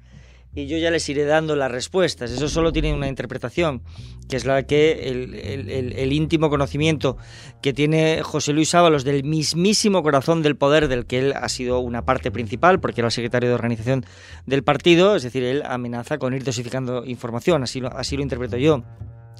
y 0.53 0.67
yo 0.67 0.77
ya 0.77 0.91
les 0.91 1.07
iré 1.07 1.25
dando 1.25 1.55
las 1.55 1.71
respuestas. 1.71 2.31
Eso 2.31 2.49
solo 2.49 2.71
tiene 2.71 2.93
una 2.93 3.07
interpretación, 3.07 3.81
que 4.29 4.35
es 4.35 4.45
la 4.45 4.63
que 4.63 5.07
el, 5.07 6.13
íntimo 6.13 6.49
conocimiento 6.49 7.17
que 7.61 7.73
tiene 7.73 8.21
José 8.21 8.53
Luis 8.53 8.75
Ábalos 8.75 9.03
del 9.03 9.23
mismísimo 9.23 10.03
corazón 10.03 10.41
del 10.41 10.57
poder 10.57 10.87
del 10.87 11.05
que 11.05 11.19
él 11.19 11.33
ha 11.35 11.47
sido 11.49 11.79
una 11.79 12.03
parte 12.03 12.31
principal, 12.31 12.79
porque 12.79 13.01
era 13.01 13.07
el 13.07 13.13
secretario 13.13 13.49
de 13.49 13.55
organización 13.55 14.05
del 14.45 14.63
partido, 14.63 15.15
es 15.15 15.23
decir, 15.23 15.43
él 15.43 15.63
amenaza 15.65 16.17
con 16.17 16.33
ir 16.33 16.43
dosificando 16.43 17.05
información, 17.05 17.63
así 17.63 17.81
así 17.95 18.17
lo 18.17 18.23
interpreto 18.23 18.57
yo. 18.57 18.83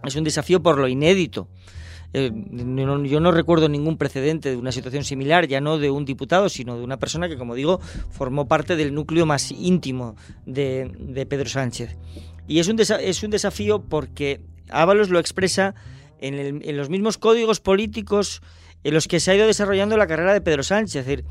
Es 0.06 0.15
un 0.15 0.24
desafío 0.24 0.63
por 0.63 0.77
lo 0.77 0.88
inédito 0.88 1.50
eh, 2.13 2.32
yo 2.34 3.20
no 3.20 3.32
recuerdo 3.32 3.70
ningún 3.70 3.98
precedente 3.98 4.50
de 4.50 4.58
una 4.58 4.72
situación 4.72 5.03
similar, 5.03 5.48
ya 5.48 5.62
no 5.62 5.77
de 5.77 5.89
un 5.89 6.06
diputado, 6.06 6.50
sino 6.50 6.77
de 6.77 6.84
una 6.84 6.98
persona 6.98 7.30
que, 7.30 7.38
como 7.38 7.56
digo, 7.56 7.80
formó 8.10 8.48
parte 8.48 8.75
del 8.75 8.94
núcleo 8.94 9.25
más 9.25 9.51
íntimo 9.51 10.15
de, 10.46 11.25
Pedro 11.30 11.48
Sánchez. 11.48 11.98
Y 12.48 12.60
es 12.60 12.68
un, 12.68 12.80
es 12.80 13.24
un 13.24 13.32
desafío 13.32 13.82
porque 13.82 14.41
Ábalos 14.70 15.10
lo 15.10 15.20
expresa 15.20 15.75
en, 16.20 16.77
los 16.77 16.89
mismos 16.89 17.18
códigos 17.18 17.60
políticos 17.60 18.41
en 18.84 18.94
los 18.94 19.08
que 19.08 19.20
se 19.20 19.32
ha 19.32 19.36
ido 19.36 19.48
desarrollando 19.48 19.98
la 19.98 20.08
carrera 20.08 20.34
de 20.34 20.41
Pedro 20.41 20.63
Sánchez. 20.63 21.01
Es 21.01 21.06
decir, 21.06 21.25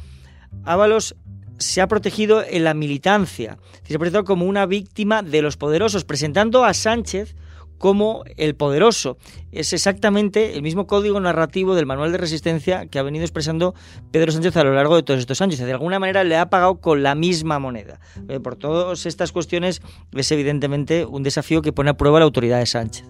Ábalos 0.65 1.17
se 1.59 1.83
ha 1.83 1.89
protegido 1.89 2.43
en 2.43 2.65
la 2.65 2.73
militancia, 2.73 3.59
se 3.83 3.95
ha 3.95 3.99
presentado 3.99 4.25
como 4.25 4.47
una 4.47 4.65
víctima 4.65 5.23
de 5.23 5.43
los 5.43 5.59
poderosos, 5.59 6.05
presentando 6.05 6.65
a 6.65 6.73
Sánchez 6.73 7.35
como 7.81 8.25
el 8.37 8.55
poderoso. 8.55 9.17
Es 9.53 9.73
exactamente 9.73 10.55
el 10.55 10.63
mismo 10.63 10.87
código 10.87 11.19
narrativo 11.19 11.75
del 11.75 11.87
manual 11.87 12.13
de 12.13 12.19
resistencia 12.19 12.87
que 12.87 12.99
ha 12.99 13.03
venido 13.03 13.25
expresando 13.25 13.75
Pedro 14.13 14.31
Sánchez 14.33 14.55
a 14.59 14.65
lo 14.65 14.75
largo 14.75 14.97
de 14.97 15.03
todos 15.03 15.19
estos 15.19 15.41
años. 15.41 15.59
De 15.59 15.73
alguna 15.73 15.99
manera 15.99 16.23
le 16.23 16.37
ha 16.37 16.51
pagado 16.51 16.77
con 16.83 17.03
la 17.03 17.15
misma 17.15 17.59
moneda. 17.59 17.99
Eh, 18.29 18.39
por 18.39 18.57
todas 18.57 19.07
estas 19.07 19.33
cuestiones 19.33 19.81
es 20.13 20.31
evidentemente 20.31 21.07
un 21.07 21.23
desafío 21.23 21.63
que 21.63 21.73
pone 21.73 21.89
a 21.89 21.95
prueba 21.95 22.19
la 22.19 22.27
autoridad 22.27 22.59
de 22.59 22.67
Sánchez. 22.67 23.07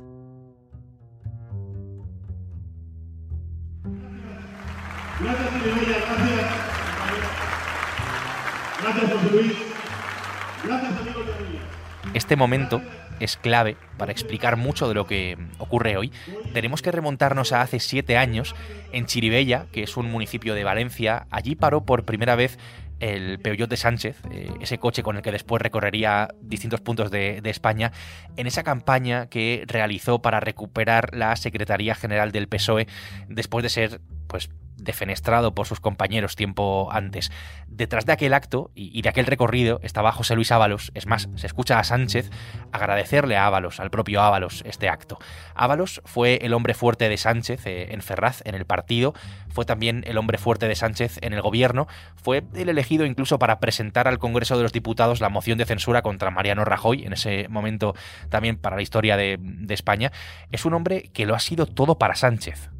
Este 12.14 12.36
momento 12.36 12.82
es 13.20 13.36
clave 13.36 13.76
para 13.98 14.12
explicar 14.12 14.56
mucho 14.56 14.88
de 14.88 14.94
lo 14.94 15.06
que 15.06 15.36
ocurre 15.58 15.96
hoy. 15.96 16.10
Tenemos 16.52 16.82
que 16.82 16.90
remontarnos 16.90 17.52
a 17.52 17.60
hace 17.60 17.78
siete 17.78 18.16
años 18.16 18.54
en 18.92 19.06
Chiribella, 19.06 19.66
que 19.72 19.82
es 19.82 19.96
un 19.96 20.10
municipio 20.10 20.54
de 20.54 20.64
Valencia. 20.64 21.26
Allí 21.30 21.54
paró 21.54 21.84
por 21.84 22.04
primera 22.04 22.34
vez 22.34 22.58
el 22.98 23.38
Peugeot 23.38 23.68
de 23.68 23.76
Sánchez, 23.76 24.16
eh, 24.30 24.50
ese 24.60 24.78
coche 24.78 25.02
con 25.02 25.16
el 25.16 25.22
que 25.22 25.32
después 25.32 25.62
recorrería 25.62 26.28
distintos 26.42 26.80
puntos 26.80 27.10
de, 27.10 27.40
de, 27.40 27.50
España, 27.50 27.92
en 28.36 28.46
esa 28.46 28.62
campaña 28.62 29.26
que 29.26 29.64
realizó 29.66 30.20
para 30.20 30.38
recuperar 30.38 31.16
la 31.16 31.34
Secretaría 31.36 31.94
General 31.94 32.30
del 32.30 32.48
PSOE 32.48 32.86
después 33.28 33.62
de 33.62 33.70
ser 33.70 34.00
pues 34.30 34.48
defenestrado 34.76 35.54
por 35.54 35.66
sus 35.66 35.80
compañeros 35.80 36.36
tiempo 36.36 36.88
antes. 36.90 37.30
Detrás 37.66 38.06
de 38.06 38.12
aquel 38.12 38.32
acto 38.32 38.70
y 38.74 39.02
de 39.02 39.08
aquel 39.08 39.26
recorrido 39.26 39.80
estaba 39.82 40.12
José 40.12 40.34
Luis 40.34 40.52
Ábalos. 40.52 40.90
Es 40.94 41.06
más, 41.06 41.28
se 41.34 41.46
escucha 41.46 41.78
a 41.78 41.84
Sánchez 41.84 42.30
agradecerle 42.72 43.36
a 43.36 43.46
Ábalos, 43.46 43.80
al 43.80 43.90
propio 43.90 44.22
Ábalos, 44.22 44.62
este 44.64 44.88
acto. 44.88 45.18
Ábalos 45.54 46.00
fue 46.04 46.38
el 46.42 46.54
hombre 46.54 46.74
fuerte 46.74 47.08
de 47.08 47.16
Sánchez 47.16 47.66
eh, 47.66 47.92
en 47.92 48.00
Ferraz, 48.00 48.42
en 48.44 48.54
el 48.54 48.64
partido, 48.64 49.12
fue 49.48 49.64
también 49.64 50.04
el 50.06 50.16
hombre 50.16 50.38
fuerte 50.38 50.68
de 50.68 50.76
Sánchez 50.76 51.18
en 51.20 51.32
el 51.32 51.42
gobierno, 51.42 51.88
fue 52.16 52.44
el 52.54 52.68
elegido 52.68 53.04
incluso 53.04 53.38
para 53.38 53.60
presentar 53.60 54.08
al 54.08 54.18
Congreso 54.18 54.56
de 54.56 54.62
los 54.62 54.72
Diputados 54.72 55.20
la 55.20 55.28
moción 55.28 55.58
de 55.58 55.66
censura 55.66 56.02
contra 56.02 56.30
Mariano 56.30 56.64
Rajoy, 56.64 57.04
en 57.04 57.12
ese 57.12 57.48
momento 57.48 57.94
también 58.28 58.56
para 58.56 58.76
la 58.76 58.82
historia 58.82 59.16
de, 59.16 59.38
de 59.40 59.74
España. 59.74 60.12
Es 60.52 60.64
un 60.64 60.74
hombre 60.74 61.10
que 61.12 61.26
lo 61.26 61.34
ha 61.34 61.40
sido 61.40 61.66
todo 61.66 61.98
para 61.98 62.14
Sánchez. 62.14 62.70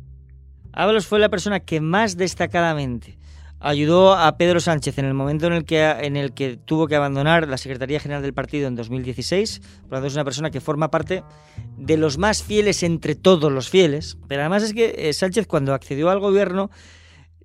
Ábalos 0.72 1.06
fue 1.06 1.18
la 1.18 1.28
persona 1.28 1.60
que 1.60 1.80
más 1.80 2.16
destacadamente 2.16 3.18
ayudó 3.60 4.14
a 4.14 4.36
Pedro 4.36 4.58
Sánchez 4.60 4.98
en 4.98 5.04
el 5.04 5.14
momento 5.14 5.46
en 5.46 5.52
el 5.52 5.64
que, 5.64 5.82
en 5.84 6.16
el 6.16 6.32
que 6.32 6.56
tuvo 6.56 6.86
que 6.86 6.96
abandonar 6.96 7.46
la 7.46 7.58
Secretaría 7.58 8.00
General 8.00 8.22
del 8.22 8.32
partido 8.32 8.68
en 8.68 8.74
2016. 8.74 9.60
Por 9.60 9.90
lo 9.90 9.96
tanto, 9.96 10.06
es 10.06 10.14
una 10.14 10.24
persona 10.24 10.50
que 10.50 10.60
forma 10.60 10.90
parte 10.90 11.22
de 11.76 11.96
los 11.96 12.16
más 12.16 12.42
fieles 12.42 12.82
entre 12.82 13.14
todos 13.14 13.52
los 13.52 13.68
fieles. 13.68 14.16
Pero 14.28 14.40
además 14.40 14.62
es 14.62 14.72
que 14.72 14.94
eh, 14.96 15.12
Sánchez, 15.12 15.46
cuando 15.46 15.74
accedió 15.74 16.08
al 16.10 16.20
gobierno, 16.20 16.70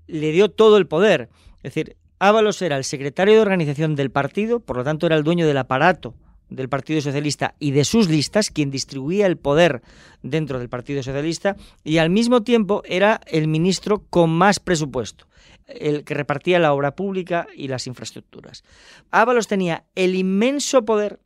le 0.08 0.32
dio 0.32 0.50
todo 0.50 0.77
el 0.77 0.88
poder. 0.88 1.29
Es 1.58 1.74
decir, 1.74 1.98
Ábalos 2.20 2.62
era 2.62 2.77
el 2.77 2.86
secretario 2.86 3.34
de 3.36 3.41
organización 3.41 3.96
del 3.96 4.10
partido, 4.10 4.62
por 4.62 4.77
lo 4.77 4.84
tanto 4.86 5.05
era 5.05 5.17
el 5.17 5.24
dueño 5.24 5.46
del 5.46 5.58
aparato 5.58 6.15
del 6.50 6.70
Partido 6.70 7.02
Socialista 7.02 7.56
y 7.60 7.72
de 7.72 7.86
sus 7.86 8.10
listas, 8.10 8.50
quien 8.52 8.72
distribuía 8.72 9.25
el 9.25 9.38
poder 9.38 9.82
dentro 10.22 10.60
del 10.60 10.70
Partido 10.70 11.04
Socialista, 11.04 11.56
y 11.84 11.98
al 11.98 12.10
mismo 12.10 12.44
tiempo 12.44 12.82
era 12.86 13.22
el 13.28 13.48
ministro 13.48 14.04
con 14.10 14.30
más 14.30 14.60
presupuesto, 14.60 15.28
el 15.68 16.04
que 16.04 16.14
repartía 16.14 16.60
la 16.60 16.74
obra 16.74 16.96
pública 16.96 17.48
y 17.56 17.68
las 17.68 17.88
infraestructuras. 17.88 18.64
Ábalos 19.12 19.48
tenía 19.48 19.86
el 19.96 20.16
inmenso 20.16 20.86
poder 20.86 21.20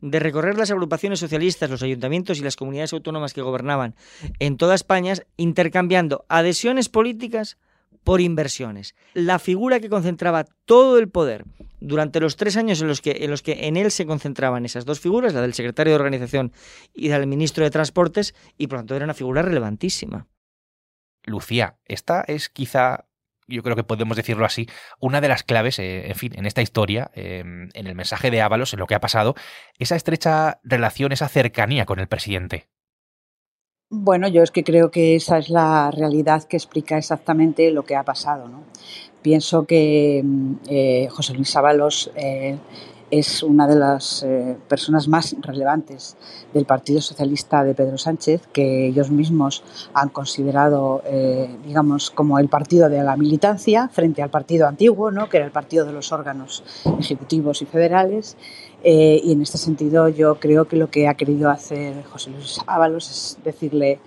de 0.00 0.18
recorrer 0.18 0.58
las 0.58 0.70
agrupaciones 0.70 1.20
socialistas, 1.20 1.70
los 1.70 1.82
ayuntamientos 1.82 2.38
y 2.38 2.42
las 2.42 2.56
comunidades 2.56 2.92
autónomas 2.92 3.32
que 3.32 3.40
gobernaban 3.40 3.94
en 4.40 4.56
toda 4.56 4.74
España, 4.74 5.14
intercambiando 5.36 6.24
adhesiones 6.28 6.88
políticas 6.88 7.56
por 8.02 8.20
inversiones. 8.20 8.96
La 9.14 9.38
figura 9.38 9.78
que 9.78 9.88
concentraba 9.88 10.44
todo 10.64 10.98
el 10.98 11.08
poder 11.08 11.44
durante 11.82 12.20
los 12.20 12.36
tres 12.36 12.56
años 12.56 12.80
en 12.80 12.88
los, 12.88 13.00
que, 13.00 13.18
en 13.20 13.30
los 13.30 13.42
que 13.42 13.66
en 13.66 13.76
él 13.76 13.90
se 13.90 14.06
concentraban 14.06 14.64
esas 14.64 14.84
dos 14.84 15.00
figuras, 15.00 15.34
la 15.34 15.42
del 15.42 15.54
secretario 15.54 15.92
de 15.92 15.96
organización 15.96 16.52
y 16.94 17.08
la 17.08 17.18
del 17.18 17.26
ministro 17.26 17.64
de 17.64 17.70
Transportes, 17.70 18.34
y 18.56 18.66
por 18.66 18.78
lo 18.78 18.80
tanto 18.80 18.96
era 18.96 19.04
una 19.04 19.14
figura 19.14 19.42
relevantísima. 19.42 20.28
Lucía, 21.24 21.78
esta 21.84 22.22
es 22.22 22.48
quizá, 22.48 23.06
yo 23.46 23.62
creo 23.62 23.76
que 23.76 23.84
podemos 23.84 24.16
decirlo 24.16 24.44
así, 24.44 24.68
una 25.00 25.20
de 25.20 25.28
las 25.28 25.42
claves, 25.42 25.78
eh, 25.78 26.08
en 26.08 26.14
fin, 26.14 26.32
en 26.36 26.46
esta 26.46 26.62
historia, 26.62 27.10
eh, 27.14 27.40
en 27.40 27.86
el 27.86 27.94
mensaje 27.94 28.30
de 28.30 28.42
Ábalos, 28.42 28.72
en 28.72 28.80
lo 28.80 28.86
que 28.86 28.94
ha 28.94 29.00
pasado, 29.00 29.34
esa 29.78 29.96
estrecha 29.96 30.60
relación, 30.62 31.12
esa 31.12 31.28
cercanía 31.28 31.86
con 31.86 31.98
el 31.98 32.08
presidente. 32.08 32.68
Bueno, 33.94 34.26
yo 34.26 34.42
es 34.42 34.50
que 34.50 34.64
creo 34.64 34.90
que 34.90 35.16
esa 35.16 35.36
es 35.36 35.50
la 35.50 35.90
realidad 35.90 36.44
que 36.44 36.56
explica 36.56 36.96
exactamente 36.96 37.70
lo 37.70 37.84
que 37.84 37.94
ha 37.94 38.04
pasado. 38.04 38.48
¿no? 38.48 38.64
Pienso 39.22 39.64
que 39.64 40.20
mm, 40.24 40.52
eh, 40.68 41.08
José 41.10 41.34
Luis 41.34 41.54
Ábalos 41.56 42.10
eh, 42.16 42.58
es 43.10 43.42
una 43.42 43.68
de 43.68 43.76
las 43.76 44.22
eh, 44.22 44.56
personas 44.68 45.06
más 45.06 45.36
relevantes 45.40 46.16
del 46.52 46.64
Partido 46.64 47.00
Socialista 47.00 47.62
de 47.62 47.74
Pedro 47.74 47.98
Sánchez, 47.98 48.48
que 48.52 48.88
ellos 48.88 49.10
mismos 49.10 49.62
han 49.92 50.08
considerado, 50.08 51.02
digamos, 51.66 52.10
como 52.10 52.38
el 52.38 52.48
partido 52.48 52.88
de 52.88 53.02
la 53.02 53.16
militancia 53.16 53.88
frente 53.88 54.22
al 54.22 54.30
partido 54.30 54.66
antiguo, 54.66 55.10
¿no? 55.10 55.28
que 55.28 55.36
era 55.38 55.46
el 55.46 55.52
partido 55.52 55.84
de 55.84 55.92
los 55.92 56.10
órganos 56.10 56.64
ejecutivos 56.98 57.60
y 57.60 57.66
federales. 57.66 58.38
Y 58.82 59.30
en 59.30 59.42
este 59.42 59.58
sentido 59.58 60.08
yo 60.08 60.36
creo 60.40 60.66
que 60.66 60.76
lo 60.76 60.90
que 60.90 61.06
ha 61.06 61.14
querido 61.14 61.50
hacer 61.50 62.02
José 62.04 62.30
Luis 62.30 62.60
Ábalos 62.66 63.10
es 63.10 63.38
decirle 63.44 63.98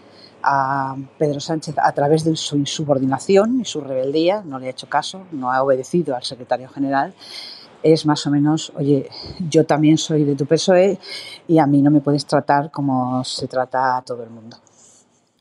a 0.46 0.96
Pedro 1.18 1.40
Sánchez 1.40 1.76
a 1.82 1.92
través 1.94 2.24
de 2.24 2.36
su 2.36 2.56
insubordinación 2.56 3.60
y 3.62 3.66
su 3.66 3.82
rebeldía, 3.82 4.44
no 4.46 4.60
le 4.60 4.68
ha 4.68 4.70
hecho 4.70 4.88
caso, 4.88 5.26
no 5.32 5.52
ha 5.52 5.64
obedecido 5.64 6.16
al 6.16 6.24
secretario 6.24 6.70
general, 6.70 7.16
es 7.82 8.06
más 8.06 8.26
o 8.28 8.32
menos, 8.32 8.72
oye, 8.76 9.10
yo 9.50 9.66
también 9.66 9.98
soy 9.98 10.24
de 10.24 10.36
tu 10.36 10.46
PSOE 10.46 11.00
y 11.48 11.60
a 11.60 11.66
mí 11.66 11.82
no 11.82 11.92
me 11.92 12.02
puedes 12.02 12.26
tratar 12.26 12.72
como 12.72 13.24
se 13.24 13.48
trata 13.48 13.98
a 13.98 14.02
todo 14.04 14.24
el 14.24 14.30
mundo. 14.30 14.58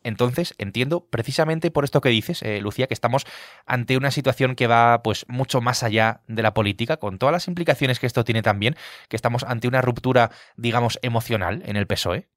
Entonces, 0.04 0.54
entiendo 0.58 1.06
precisamente 1.06 1.70
por 1.70 1.84
esto 1.84 2.02
que 2.02 2.10
dices, 2.10 2.42
eh, 2.42 2.60
Lucía, 2.60 2.86
que 2.86 2.94
estamos 2.94 3.24
ante 3.64 3.96
una 3.96 4.10
situación 4.10 4.54
que 4.54 4.66
va 4.66 5.02
pues 5.02 5.24
mucho 5.28 5.62
más 5.62 5.82
allá 5.82 6.20
de 6.28 6.42
la 6.42 6.52
política, 6.52 6.98
con 6.98 7.18
todas 7.18 7.32
las 7.32 7.48
implicaciones 7.48 7.98
que 7.98 8.06
esto 8.06 8.22
tiene 8.22 8.42
también, 8.42 8.76
que 9.08 9.16
estamos 9.16 9.44
ante 9.44 9.66
una 9.66 9.80
ruptura, 9.80 10.30
digamos, 10.56 10.98
emocional 11.02 11.62
en 11.64 11.76
el 11.76 11.86
PSOE. 11.86 12.28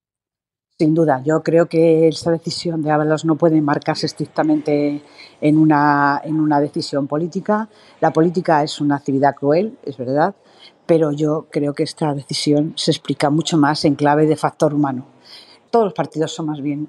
Sin 0.80 0.94
duda, 0.94 1.24
yo 1.26 1.42
creo 1.42 1.66
que 1.66 2.08
esta 2.08 2.30
decisión 2.30 2.84
de 2.84 2.92
Ábalos 2.92 3.26
no 3.26 3.36
puede 3.36 3.60
marcarse 3.62 4.06
estrictamente 4.06 5.02
en 5.42 5.58
una, 5.58 6.22
en 6.24 6.40
una 6.40 6.60
decisión 6.60 7.08
política. 7.08 7.68
La 8.00 8.14
política 8.14 8.62
es 8.62 8.80
una 8.80 8.98
actividad 8.98 9.34
cruel, 9.34 9.76
es 9.82 9.98
verdad, 9.98 10.36
pero 10.86 11.12
yo 11.12 11.48
creo 11.50 11.74
que 11.74 11.82
esta 11.82 12.14
decisión 12.14 12.74
se 12.76 12.92
explica 12.92 13.32
mucho 13.32 13.58
más 13.58 13.86
en 13.86 13.96
clave 13.96 14.28
de 14.28 14.36
factor 14.36 14.72
humano. 14.72 15.08
Todos 15.72 15.86
los 15.86 15.94
partidos 15.96 16.32
son 16.32 16.46
más 16.46 16.62
bien 16.62 16.88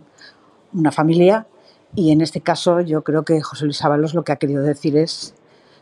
una 0.75 0.92
familia 0.92 1.47
y 1.95 2.12
en 2.12 2.21
este 2.21 2.42
caso 2.42 2.83
yo 2.83 3.02
creo 3.02 3.25
que 3.25 3.40
José 3.40 3.64
Luis 3.64 3.83
Ábalos 3.83 4.12
lo 4.12 4.23
que 4.23 4.33
ha 4.33 4.37
querido 4.37 4.62
decir 4.62 4.99
es 4.99 5.35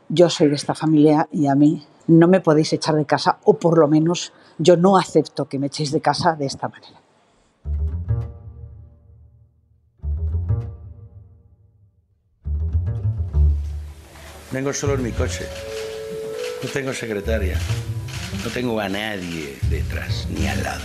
yo 0.09 0.31
soy 0.31 0.49
de 0.49 0.55
esta 0.55 0.77
familia 0.77 1.29
y 1.33 1.49
a 1.49 1.57
mí 1.57 1.85
no 2.07 2.29
me 2.29 2.41
podéis 2.41 2.73
echar 2.73 2.95
de 2.95 3.05
casa 3.05 3.41
o 3.43 3.55
por 3.55 3.79
lo 3.79 3.89
menos 3.89 4.33
yo 4.59 4.77
no 4.77 4.97
acepto 4.97 5.49
que 5.49 5.59
me 5.59 5.67
echéis 5.67 5.91
de 5.91 6.01
casa 6.01 6.37
de 6.37 6.47
esta 6.47 6.69
manera. 6.69 7.06
Vengo 14.57 14.73
solo 14.73 14.95
en 14.95 15.03
mi 15.03 15.13
coche. 15.13 15.47
No 16.63 16.69
tengo 16.71 16.91
secretaria. 16.95 17.59
No 18.43 18.51
tengo 18.51 18.81
a 18.81 18.89
nadie 18.89 19.59
detrás 19.69 20.27
ni 20.31 20.47
al 20.47 20.63
lado. 20.63 20.81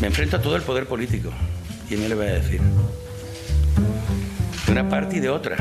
Me 0.00 0.06
enfrento 0.06 0.38
a 0.38 0.40
todo 0.40 0.56
el 0.56 0.62
poder 0.62 0.86
político. 0.86 1.30
¿Quién 1.88 2.00
me 2.00 2.08
le 2.08 2.14
va 2.14 2.24
a 2.24 2.28
decir? 2.28 2.62
De 4.64 4.72
una 4.72 4.88
parte 4.88 5.18
y 5.18 5.20
de 5.20 5.28
otra. 5.28 5.58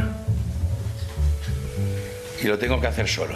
Y 2.42 2.48
lo 2.48 2.58
tengo 2.58 2.80
que 2.80 2.88
hacer 2.88 3.10
solo. 3.10 3.36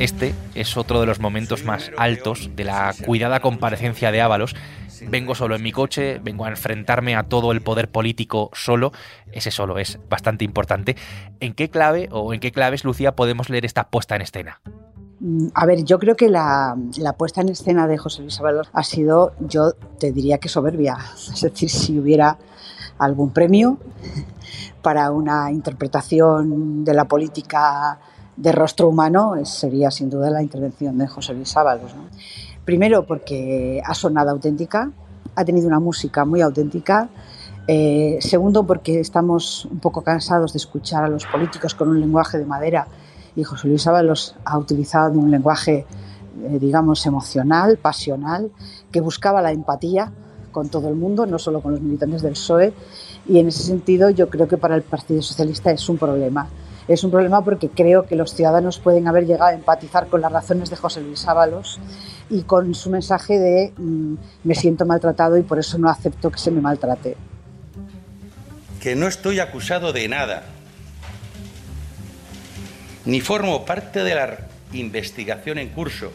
Este 0.00 0.34
es 0.56 0.76
otro 0.76 0.98
de 0.98 1.06
los 1.06 1.20
momentos 1.20 1.62
más 1.62 1.92
altos 1.96 2.50
de 2.56 2.64
la 2.64 2.92
cuidada 3.06 3.38
comparecencia 3.38 4.10
de 4.10 4.20
Ábalos. 4.20 4.56
Vengo 5.08 5.34
solo 5.34 5.56
en 5.56 5.62
mi 5.62 5.72
coche, 5.72 6.20
vengo 6.22 6.44
a 6.44 6.48
enfrentarme 6.48 7.16
a 7.16 7.24
todo 7.24 7.52
el 7.52 7.62
poder 7.62 7.90
político 7.90 8.50
solo. 8.52 8.92
Ese 9.32 9.50
solo 9.50 9.78
es 9.78 9.98
bastante 10.08 10.44
importante. 10.44 10.96
¿En 11.40 11.54
qué 11.54 11.70
clave 11.70 12.08
o 12.10 12.34
en 12.34 12.40
qué 12.40 12.52
claves, 12.52 12.84
Lucía, 12.84 13.16
podemos 13.16 13.50
leer 13.50 13.64
esta 13.64 13.88
puesta 13.88 14.16
en 14.16 14.22
escena? 14.22 14.60
A 15.54 15.66
ver, 15.66 15.84
yo 15.84 15.98
creo 15.98 16.16
que 16.16 16.28
la, 16.28 16.76
la, 16.96 17.12
puesta 17.12 17.42
en 17.42 17.50
escena 17.50 17.86
de 17.86 17.98
José 17.98 18.22
Luis 18.22 18.40
Ábalos 18.40 18.70
ha 18.72 18.82
sido, 18.82 19.34
yo 19.40 19.72
te 19.98 20.12
diría 20.12 20.38
que 20.38 20.48
soberbia. 20.48 20.96
Es 21.34 21.42
decir, 21.42 21.68
si 21.68 21.98
hubiera 21.98 22.38
algún 22.98 23.30
premio 23.30 23.78
para 24.82 25.10
una 25.10 25.50
interpretación 25.52 26.84
de 26.84 26.94
la 26.94 27.04
política 27.04 27.98
de 28.36 28.52
rostro 28.52 28.88
humano, 28.88 29.34
sería 29.44 29.90
sin 29.90 30.08
duda 30.08 30.30
la 30.30 30.42
intervención 30.42 30.96
de 30.96 31.06
José 31.06 31.34
Luis 31.34 31.54
Ábalos. 31.56 31.94
¿no? 31.94 32.04
Primero 32.70 33.04
porque 33.04 33.82
ha 33.84 33.94
sonado 33.94 34.30
auténtica, 34.30 34.92
ha 35.34 35.44
tenido 35.44 35.66
una 35.66 35.80
música 35.80 36.24
muy 36.24 36.40
auténtica. 36.40 37.08
Eh, 37.66 38.18
segundo 38.20 38.64
porque 38.64 39.00
estamos 39.00 39.64
un 39.64 39.80
poco 39.80 40.02
cansados 40.02 40.52
de 40.52 40.58
escuchar 40.58 41.02
a 41.02 41.08
los 41.08 41.26
políticos 41.26 41.74
con 41.74 41.88
un 41.88 41.98
lenguaje 41.98 42.38
de 42.38 42.46
madera 42.46 42.86
y 43.34 43.42
José 43.42 43.66
Luis 43.66 43.84
Ábalos 43.88 44.36
ha 44.44 44.56
utilizado 44.56 45.18
un 45.18 45.32
lenguaje, 45.32 45.84
eh, 46.44 46.58
digamos, 46.60 47.04
emocional, 47.06 47.76
pasional, 47.76 48.52
que 48.92 49.00
buscaba 49.00 49.42
la 49.42 49.50
empatía 49.50 50.12
con 50.52 50.68
todo 50.68 50.88
el 50.90 50.94
mundo, 50.94 51.26
no 51.26 51.40
solo 51.40 51.60
con 51.62 51.72
los 51.72 51.80
militantes 51.80 52.22
del 52.22 52.34
PSOE, 52.34 52.72
y 53.26 53.40
en 53.40 53.48
ese 53.48 53.64
sentido 53.64 54.10
yo 54.10 54.30
creo 54.30 54.46
que 54.46 54.58
para 54.58 54.76
el 54.76 54.82
Partido 54.82 55.22
Socialista 55.22 55.72
es 55.72 55.88
un 55.88 55.98
problema. 55.98 56.46
Es 56.86 57.02
un 57.02 57.10
problema 57.10 57.42
porque 57.42 57.68
creo 57.68 58.04
que 58.04 58.14
los 58.14 58.32
ciudadanos 58.32 58.78
pueden 58.78 59.08
haber 59.08 59.26
llegado 59.26 59.50
a 59.50 59.54
empatizar 59.54 60.06
con 60.06 60.20
las 60.20 60.30
razones 60.30 60.70
de 60.70 60.76
José 60.76 61.00
Luis 61.00 61.26
Ábalos 61.26 61.80
y 62.30 62.42
con 62.42 62.74
su 62.74 62.90
mensaje 62.90 63.38
de 63.38 63.72
mmm, 63.76 64.14
me 64.44 64.54
siento 64.54 64.86
maltratado 64.86 65.36
y 65.36 65.42
por 65.42 65.58
eso 65.58 65.76
no 65.78 65.90
acepto 65.90 66.30
que 66.30 66.38
se 66.38 66.50
me 66.50 66.60
maltrate. 66.60 67.16
Que 68.80 68.94
no 68.94 69.06
estoy 69.06 69.40
acusado 69.40 69.92
de 69.92 70.08
nada 70.08 70.44
ni 73.04 73.20
formo 73.20 73.64
parte 73.64 74.04
de 74.04 74.14
la 74.14 74.38
investigación 74.72 75.58
en 75.58 75.70
curso 75.70 76.12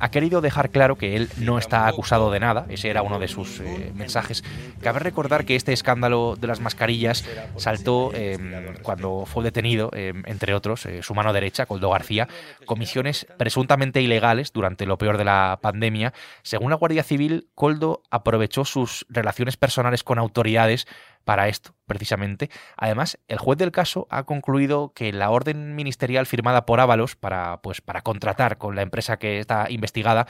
ha 0.00 0.10
querido 0.10 0.40
dejar 0.40 0.70
claro 0.70 0.96
que 0.96 1.16
él 1.16 1.28
no 1.38 1.58
está 1.58 1.86
acusado 1.86 2.30
de 2.30 2.40
nada, 2.40 2.66
ese 2.68 2.88
era 2.88 3.02
uno 3.02 3.18
de 3.18 3.28
sus 3.28 3.60
eh, 3.60 3.92
mensajes. 3.94 4.44
Cabe 4.82 5.00
recordar 5.00 5.44
que 5.44 5.56
este 5.56 5.72
escándalo 5.72 6.36
de 6.36 6.46
las 6.46 6.60
mascarillas 6.60 7.24
saltó 7.56 8.12
em, 8.14 8.74
cuando 8.82 9.24
fue 9.26 9.44
detenido, 9.44 9.90
em, 9.92 10.22
entre 10.26 10.54
otros, 10.54 10.86
eh, 10.86 11.02
su 11.02 11.14
mano 11.14 11.32
derecha, 11.32 11.66
Coldo 11.66 11.90
García, 11.90 12.28
comisiones 12.64 13.26
presuntamente 13.36 14.00
ilegales 14.00 14.52
durante 14.52 14.86
lo 14.86 14.98
peor 14.98 15.18
de 15.18 15.24
la 15.24 15.58
pandemia. 15.60 16.12
Según 16.42 16.70
la 16.70 16.76
Guardia 16.76 17.02
Civil, 17.02 17.48
Coldo 17.54 18.02
aprovechó 18.10 18.64
sus 18.64 19.06
relaciones 19.08 19.56
personales 19.56 20.04
con 20.04 20.18
autoridades 20.18 20.86
para 21.28 21.48
esto, 21.48 21.74
precisamente. 21.84 22.48
Además, 22.78 23.18
el 23.28 23.36
juez 23.36 23.58
del 23.58 23.70
caso 23.70 24.06
ha 24.08 24.22
concluido 24.22 24.94
que 24.94 25.12
la 25.12 25.28
orden 25.28 25.76
ministerial 25.76 26.24
firmada 26.24 26.64
por 26.64 26.80
Ábalos 26.80 27.16
para, 27.16 27.60
pues, 27.60 27.82
para 27.82 28.00
contratar 28.00 28.56
con 28.56 28.74
la 28.74 28.80
empresa 28.80 29.18
que 29.18 29.38
está 29.38 29.66
investigada 29.68 30.26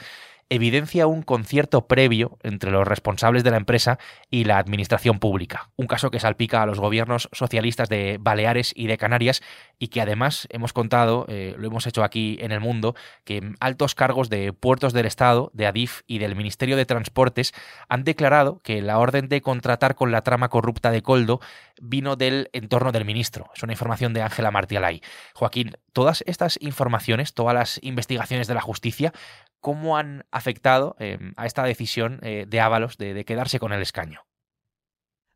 evidencia 0.49 1.07
un 1.07 1.21
concierto 1.21 1.87
previo 1.87 2.37
entre 2.43 2.71
los 2.71 2.87
responsables 2.87 3.43
de 3.43 3.51
la 3.51 3.57
empresa 3.57 3.99
y 4.31 4.45
la 4.45 4.57
administración 4.57 5.19
pública. 5.19 5.69
Un 5.75 5.87
caso 5.87 6.09
que 6.09 6.19
salpica 6.19 6.63
a 6.63 6.65
los 6.65 6.79
gobiernos 6.79 7.29
socialistas 7.31 7.87
de 7.87 8.17
Baleares 8.19 8.73
y 8.75 8.87
de 8.87 8.97
Canarias 8.97 9.41
y 9.77 9.89
que 9.89 10.01
además 10.01 10.47
hemos 10.51 10.73
contado, 10.73 11.25
eh, 11.29 11.55
lo 11.57 11.67
hemos 11.67 11.85
hecho 11.85 12.03
aquí 12.03 12.37
en 12.41 12.51
el 12.51 12.59
mundo, 12.59 12.95
que 13.23 13.53
altos 13.59 13.95
cargos 13.95 14.29
de 14.29 14.51
puertos 14.51 14.91
del 14.93 15.05
Estado, 15.05 15.51
de 15.53 15.67
Adif 15.67 16.01
y 16.07 16.17
del 16.17 16.35
Ministerio 16.35 16.77
de 16.77 16.85
Transportes 16.85 17.53
han 17.87 18.03
declarado 18.03 18.59
que 18.63 18.81
la 18.81 18.97
orden 18.97 19.29
de 19.29 19.41
contratar 19.41 19.95
con 19.95 20.11
la 20.11 20.23
trama 20.23 20.49
corrupta 20.49 20.89
de 20.89 21.03
Coldo 21.03 21.39
vino 21.81 22.15
del 22.15 22.49
entorno 22.53 22.91
del 22.91 23.05
ministro. 23.05 23.49
Es 23.55 23.63
una 23.63 23.73
información 23.73 24.13
de 24.13 24.21
Ángela 24.21 24.51
Martialay. 24.51 25.01
Joaquín, 25.33 25.71
todas 25.93 26.23
estas 26.27 26.57
informaciones, 26.61 27.33
todas 27.33 27.53
las 27.53 27.79
investigaciones 27.83 28.47
de 28.47 28.53
la 28.53 28.61
justicia, 28.61 29.13
cómo 29.59 29.97
han 29.97 30.25
afectado 30.31 30.95
em, 30.99 31.33
a 31.37 31.45
esta 31.45 31.63
decisión 31.63 32.19
eh, 32.21 32.45
de 32.47 32.59
Ábalos 32.59 32.97
de, 32.97 33.25
quedarse 33.25 33.59
con 33.59 33.73
el 33.73 33.81
escaño. 33.81 34.25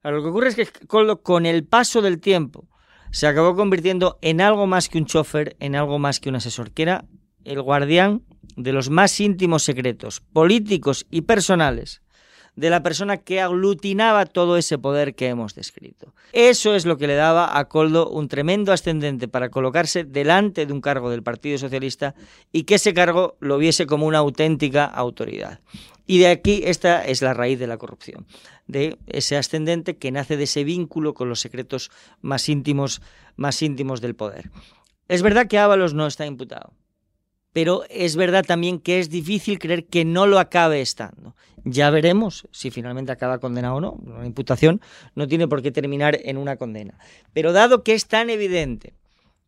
lo 0.03 0.21
que 0.21 0.29
ocurre 0.29 0.49
es 0.49 0.55
que 0.55 0.67
con 0.87 1.45
el 1.45 1.65
paso 1.65 2.01
del 2.01 2.19
tiempo 2.19 2.67
se 3.11 3.27
acabó 3.27 3.55
convirtiendo 3.55 4.17
en 4.21 4.41
algo 4.41 4.67
más 4.67 4.89
que 4.89 4.97
un 4.97 5.05
chofer, 5.05 5.55
en 5.59 5.75
algo 5.75 5.99
más 5.99 6.19
que 6.19 6.29
un 6.29 6.35
asesor, 6.35 6.71
que 6.71 6.83
era 6.83 7.05
el 7.43 7.61
guardián 7.61 8.23
de 8.55 8.73
los 8.73 8.89
más 8.89 9.19
íntimos 9.19 9.63
secretos 9.63 10.21
políticos 10.21 11.05
y 11.09 11.21
personales 11.21 12.02
de 12.55 12.69
la 12.69 12.83
persona 12.83 13.17
que 13.17 13.41
aglutinaba 13.41 14.25
todo 14.25 14.57
ese 14.57 14.77
poder 14.77 15.15
que 15.15 15.27
hemos 15.27 15.55
descrito. 15.55 16.13
Eso 16.31 16.75
es 16.75 16.85
lo 16.85 16.97
que 16.97 17.07
le 17.07 17.15
daba 17.15 17.57
a 17.57 17.65
Coldo 17.65 18.09
un 18.09 18.27
tremendo 18.27 18.71
ascendente 18.71 19.27
para 19.27 19.49
colocarse 19.49 20.03
delante 20.03 20.65
de 20.65 20.73
un 20.73 20.81
cargo 20.81 21.09
del 21.09 21.23
Partido 21.23 21.57
Socialista 21.57 22.15
y 22.51 22.63
que 22.63 22.75
ese 22.75 22.93
cargo 22.93 23.37
lo 23.39 23.57
viese 23.57 23.87
como 23.87 24.05
una 24.05 24.19
auténtica 24.19 24.85
autoridad. 24.85 25.59
Y 26.05 26.19
de 26.19 26.27
aquí 26.27 26.61
esta 26.65 27.03
es 27.05 27.21
la 27.21 27.33
raíz 27.33 27.59
de 27.59 27.67
la 27.67 27.77
corrupción, 27.77 28.25
de 28.67 28.97
ese 29.07 29.37
ascendente 29.37 29.97
que 29.97 30.11
nace 30.11 30.37
de 30.37 30.43
ese 30.43 30.63
vínculo 30.63 31.13
con 31.13 31.29
los 31.29 31.39
secretos 31.39 31.91
más 32.21 32.49
íntimos, 32.49 33.01
más 33.35 33.61
íntimos 33.61 34.01
del 34.01 34.15
poder. 34.15 34.51
Es 35.07 35.21
verdad 35.21 35.47
que 35.47 35.59
Ábalos 35.59 35.93
no 35.93 36.05
está 36.05 36.25
imputado, 36.25 36.73
pero 37.53 37.83
es 37.89 38.15
verdad 38.15 38.43
también 38.43 38.79
que 38.79 38.99
es 38.99 39.09
difícil 39.09 39.59
creer 39.59 39.85
que 39.85 40.03
no 40.03 40.25
lo 40.25 40.39
acabe 40.39 40.81
estando. 40.81 41.35
Ya 41.63 41.89
veremos 41.91 42.47
si 42.51 42.71
finalmente 42.71 43.11
acaba 43.11 43.39
condenado 43.39 43.75
o 43.75 43.81
no. 43.81 43.91
Una 43.91 44.25
imputación 44.25 44.81
no 45.15 45.27
tiene 45.27 45.47
por 45.47 45.61
qué 45.61 45.71
terminar 45.71 46.19
en 46.23 46.37
una 46.37 46.57
condena. 46.57 46.97
Pero 47.31 47.53
dado 47.53 47.83
que 47.83 47.93
es 47.93 48.07
tan 48.07 48.29
evidente 48.29 48.93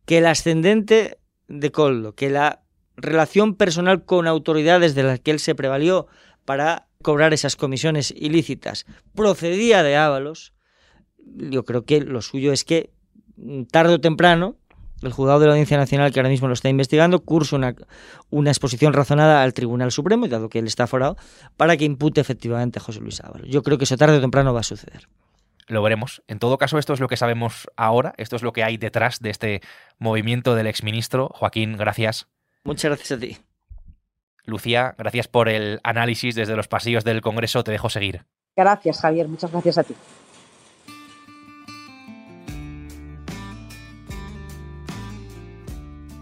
que 0.06 0.18
el 0.18 0.26
ascendente 0.26 1.18
de 1.48 1.70
Coldo, 1.72 2.14
que 2.14 2.30
la 2.30 2.62
relación 2.96 3.54
personal 3.54 4.04
con 4.04 4.26
autoridades 4.26 4.94
de 4.94 5.02
las 5.02 5.20
que 5.20 5.32
él 5.32 5.40
se 5.40 5.54
prevalió 5.54 6.06
para 6.44 6.86
cobrar 7.02 7.34
esas 7.34 7.56
comisiones 7.56 8.14
ilícitas 8.16 8.86
procedía 9.14 9.82
de 9.82 9.96
Ábalos, 9.96 10.54
yo 11.18 11.64
creo 11.64 11.84
que 11.84 12.00
lo 12.00 12.22
suyo 12.22 12.52
es 12.52 12.64
que 12.64 12.90
tarde 13.70 13.94
o 13.94 14.00
temprano 14.00 14.56
el 15.02 15.12
juzgado 15.12 15.40
de 15.40 15.46
la 15.46 15.52
Audiencia 15.52 15.76
Nacional, 15.76 16.12
que 16.12 16.20
ahora 16.20 16.30
mismo 16.30 16.48
lo 16.48 16.54
está 16.54 16.68
investigando, 16.68 17.20
cursa 17.20 17.56
una, 17.56 17.74
una 18.30 18.50
exposición 18.50 18.92
razonada 18.92 19.42
al 19.42 19.52
Tribunal 19.52 19.92
Supremo, 19.92 20.26
dado 20.28 20.48
que 20.48 20.58
él 20.58 20.66
está 20.66 20.86
forado, 20.86 21.16
para 21.56 21.76
que 21.76 21.84
impute 21.84 22.20
efectivamente 22.20 22.78
a 22.78 22.82
José 22.82 23.00
Luis 23.00 23.20
Ábalos. 23.20 23.48
Yo 23.48 23.62
creo 23.62 23.78
que 23.78 23.84
eso 23.84 23.96
tarde 23.96 24.16
o 24.16 24.20
temprano 24.20 24.54
va 24.54 24.60
a 24.60 24.64
suceder. 24.64 25.08
Lo 25.68 25.82
veremos. 25.82 26.22
En 26.28 26.38
todo 26.38 26.58
caso, 26.58 26.78
esto 26.78 26.92
es 26.92 27.00
lo 27.00 27.08
que 27.08 27.16
sabemos 27.16 27.68
ahora, 27.76 28.14
esto 28.18 28.36
es 28.36 28.42
lo 28.42 28.52
que 28.52 28.62
hay 28.62 28.76
detrás 28.76 29.20
de 29.20 29.30
este 29.30 29.60
movimiento 29.98 30.54
del 30.54 30.68
exministro. 30.68 31.28
Joaquín, 31.32 31.76
gracias. 31.76 32.28
Muchas 32.64 32.90
gracias 32.90 33.12
a 33.12 33.20
ti. 33.20 33.38
Lucía, 34.44 34.94
gracias 34.96 35.26
por 35.26 35.48
el 35.48 35.80
análisis 35.82 36.36
desde 36.36 36.54
los 36.54 36.68
pasillos 36.68 37.02
del 37.02 37.20
Congreso. 37.20 37.64
Te 37.64 37.72
dejo 37.72 37.90
seguir. 37.90 38.24
Gracias, 38.56 39.00
Javier. 39.00 39.26
Muchas 39.28 39.50
gracias 39.50 39.78
a 39.78 39.82
ti. 39.82 39.94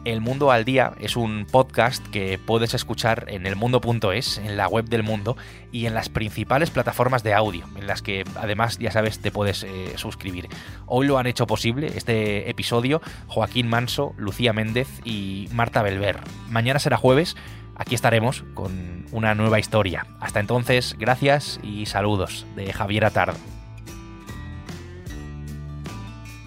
El 0.04 0.20
Mundo 0.20 0.50
al 0.50 0.66
Día 0.66 0.92
es 1.00 1.16
un 1.16 1.46
podcast 1.50 2.06
que 2.08 2.38
puedes 2.38 2.74
escuchar 2.74 3.24
en 3.28 3.46
elmundo.es, 3.46 4.36
en 4.36 4.58
la 4.58 4.68
web 4.68 4.84
del 4.84 5.02
mundo 5.02 5.34
y 5.72 5.86
en 5.86 5.94
las 5.94 6.10
principales 6.10 6.68
plataformas 6.68 7.22
de 7.22 7.32
audio, 7.32 7.66
en 7.76 7.86
las 7.86 8.02
que 8.02 8.24
además, 8.36 8.78
ya 8.78 8.90
sabes, 8.90 9.20
te 9.20 9.30
puedes 9.30 9.62
eh, 9.62 9.94
suscribir. 9.96 10.48
Hoy 10.84 11.06
lo 11.06 11.16
han 11.16 11.26
hecho 11.26 11.46
posible 11.46 11.86
este 11.96 12.50
episodio 12.50 13.00
Joaquín 13.28 13.66
Manso, 13.66 14.12
Lucía 14.18 14.52
Méndez 14.52 14.88
y 15.04 15.48
Marta 15.52 15.82
Belver. 15.82 16.20
Mañana 16.50 16.80
será 16.80 16.98
jueves, 16.98 17.34
aquí 17.74 17.94
estaremos 17.94 18.44
con 18.52 19.06
una 19.10 19.34
nueva 19.34 19.58
historia. 19.58 20.06
Hasta 20.20 20.40
entonces, 20.40 20.96
gracias 20.98 21.60
y 21.62 21.86
saludos 21.86 22.44
de 22.56 22.74
Javier 22.74 23.06
Atard. 23.06 23.36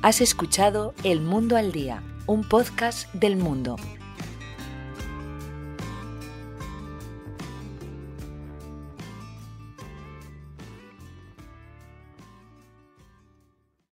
Has 0.04 0.22
escuchado 0.22 0.94
El 1.04 1.22
Mundo 1.22 1.58
al 1.58 1.72
Día 1.72 2.04
un 2.28 2.44
podcast 2.44 3.12
del 3.14 3.38
mundo 3.38 3.78